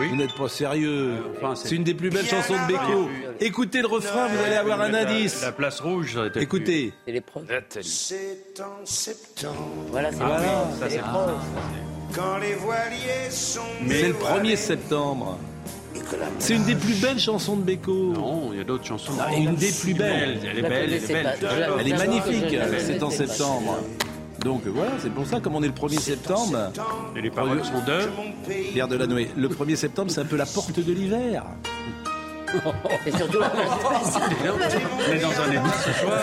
[0.09, 1.15] Vous n'êtes pas sérieux.
[1.55, 3.09] c'est une des plus belles chansons de Beko.
[3.41, 5.41] Écoutez le refrain, vous allez avoir un indice.
[5.41, 6.93] La place rouge, ça aurait été Écoutez.
[7.05, 7.45] C'est les preuves.
[7.81, 9.55] C'est en septembre.
[9.91, 11.37] Voilà, c'est Voilà, c'est- preuves.
[12.15, 15.37] Quand les voiliers sont C'est le 1er septembre.
[16.39, 18.13] C'est une des plus belles chansons de Beko.
[18.13, 19.13] Non, il y a d'autres chansons.
[19.19, 20.39] Ah, une des plus belles.
[20.43, 21.37] Elle est belle, elle est belle.
[21.79, 23.79] Elle est magnifique, c'est en septembre.
[24.43, 26.71] Donc voilà, c'est pour ça, comme on est le 1er septembre,
[27.15, 28.09] Et les paroles sont de.
[28.71, 31.43] Pierre Delanoë, le 1er septembre, c'est un peu la porte de l'hiver.
[33.05, 36.19] Et surtout, On est dans un état ce soir.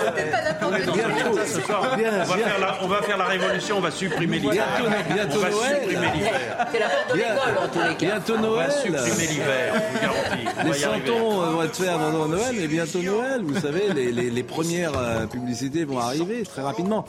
[0.62, 1.81] On est dans un état ce soir.
[1.83, 1.97] On va,
[2.37, 4.64] faire la, on va faire la révolution, on va supprimer l'hiver.
[4.79, 5.81] Bientôt, bientôt on va Noël.
[5.83, 6.66] supprimer l'hiver.
[6.72, 8.07] c'est la porte de l'école en tous les cas.
[8.14, 8.72] Bientôt On va Noël.
[8.72, 10.66] supprimer l'hiver, je vous garantis.
[10.66, 13.41] Les santons euh, vont être faits avant Noël, mais bientôt Noël.
[13.43, 17.05] Vous savez, les, les- les premières euh, publicités vont arriver très rapidement.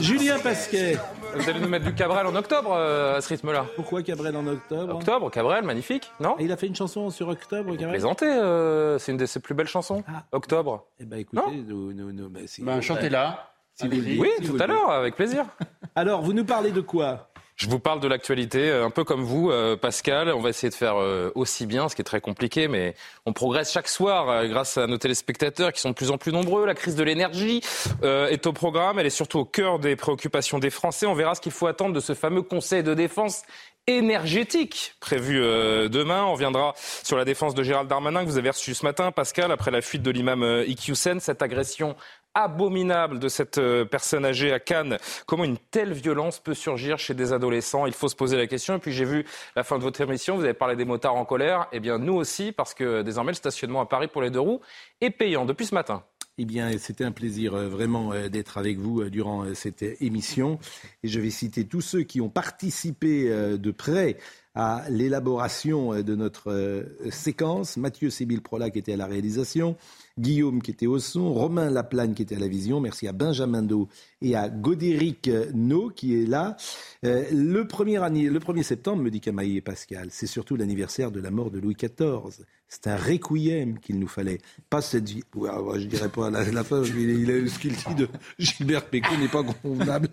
[0.00, 0.96] Julien Pasquet.
[1.34, 4.46] Vous allez nous mettre du Cabrel en octobre euh, à ce rythme-là Pourquoi Cabrel en
[4.46, 8.26] octobre Octobre, Cabrel, magnifique, non Et Il a fait une chanson sur octobre, Cabrel Plaisantez,
[8.26, 10.04] euh, c'est une de ses plus belles chansons.
[10.32, 10.86] Octobre.
[11.00, 13.50] Eh ben écoutez, nous, nous, nous, si- Ben, chantez-la.
[13.74, 15.46] si Oui, si tout à l'heure, avec plaisir.
[15.94, 17.28] Alors, vous nous parlez de quoi?
[17.56, 20.30] Je vous parle de l'actualité, euh, un peu comme vous, euh, Pascal.
[20.30, 22.94] On va essayer de faire euh, aussi bien, ce qui est très compliqué, mais
[23.26, 26.66] on progresse chaque soir grâce à nos téléspectateurs qui sont de plus en plus nombreux.
[26.66, 27.62] La crise de l'énergie
[28.02, 28.98] est au programme.
[28.98, 31.06] Elle est surtout au cœur des préoccupations des Français.
[31.06, 33.42] On verra ce qu'il faut attendre de ce fameux Conseil de défense
[33.86, 36.24] énergétique prévu demain.
[36.24, 39.52] On reviendra sur la défense de Gérald Darmanin que vous avez reçu ce matin, Pascal,
[39.52, 41.96] après la fuite de l'imam Iqiyoussen, cette agression
[42.34, 44.98] abominable de cette euh, personne âgée à Cannes.
[45.26, 47.86] Comment une telle violence peut surgir chez des adolescents?
[47.86, 48.76] Il faut se poser la question.
[48.76, 49.24] Et puis j'ai vu
[49.56, 51.66] la fin de votre émission, vous avez parlé des motards en colère.
[51.72, 54.60] Eh bien nous aussi, parce que désormais le stationnement à Paris pour les deux roues
[55.00, 56.02] est payant depuis ce matin.
[56.38, 60.58] Eh bien, c'était un plaisir euh, vraiment euh, d'être avec vous durant cette émission.
[61.02, 63.28] Et je vais citer tous ceux qui ont participé
[63.58, 64.16] de près
[64.54, 67.76] à l'élaboration de notre séquence.
[67.76, 69.76] Mathieu Sébil-Prola qui était à la réalisation,
[70.18, 72.80] Guillaume qui était au son, Romain Laplagne qui était à la vision.
[72.80, 73.88] Merci à Benjamin Do
[74.20, 76.56] et à Godéric No qui est là.
[77.04, 81.20] Euh, le, premier le 1er septembre, me dit Camaï et Pascal, c'est surtout l'anniversaire de
[81.20, 82.44] la mort de Louis XIV.
[82.68, 84.38] C'est un requiem qu'il nous fallait.
[84.70, 85.22] Pas cette vie.
[85.34, 88.08] Ouais, ouais, je dirais pas la, la fin, il est- ce qu'il dit de
[88.38, 90.08] Gilbert Pécaud n'est pas convenable.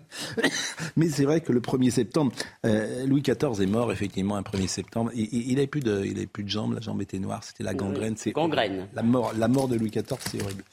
[0.96, 2.32] Mais c'est vrai que le 1er septembre,
[2.66, 5.10] euh, Louis XIV est mort effectivement un 1er septembre.
[5.14, 7.42] Il, il, il avait plus de, il avait plus de jambes, la jambe était noire,
[7.44, 8.14] c'était la gangrène.
[8.18, 8.88] C'est Gangrène.
[8.92, 10.64] La mort, la mort de Louis XIV, c'est horrible.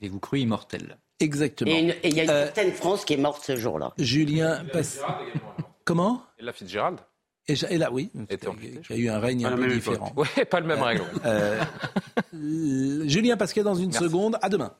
[0.00, 0.98] Avez-vous cru immortel?
[1.20, 1.70] Exactement.
[1.70, 3.92] Et et il y a une Euh, certaine France qui est morte ce jour-là.
[3.98, 4.80] Julien, Pas-
[5.84, 6.22] comment?
[6.38, 6.98] Et la Fitzgerald?
[7.46, 8.26] Et, et là, oui, il
[8.90, 10.12] y a eu un règne un peu différent.
[10.16, 11.04] Ouais, pas le même règle.
[11.26, 11.62] Euh,
[13.06, 14.38] Julien Pasquet dans une seconde.
[14.42, 14.74] À demain.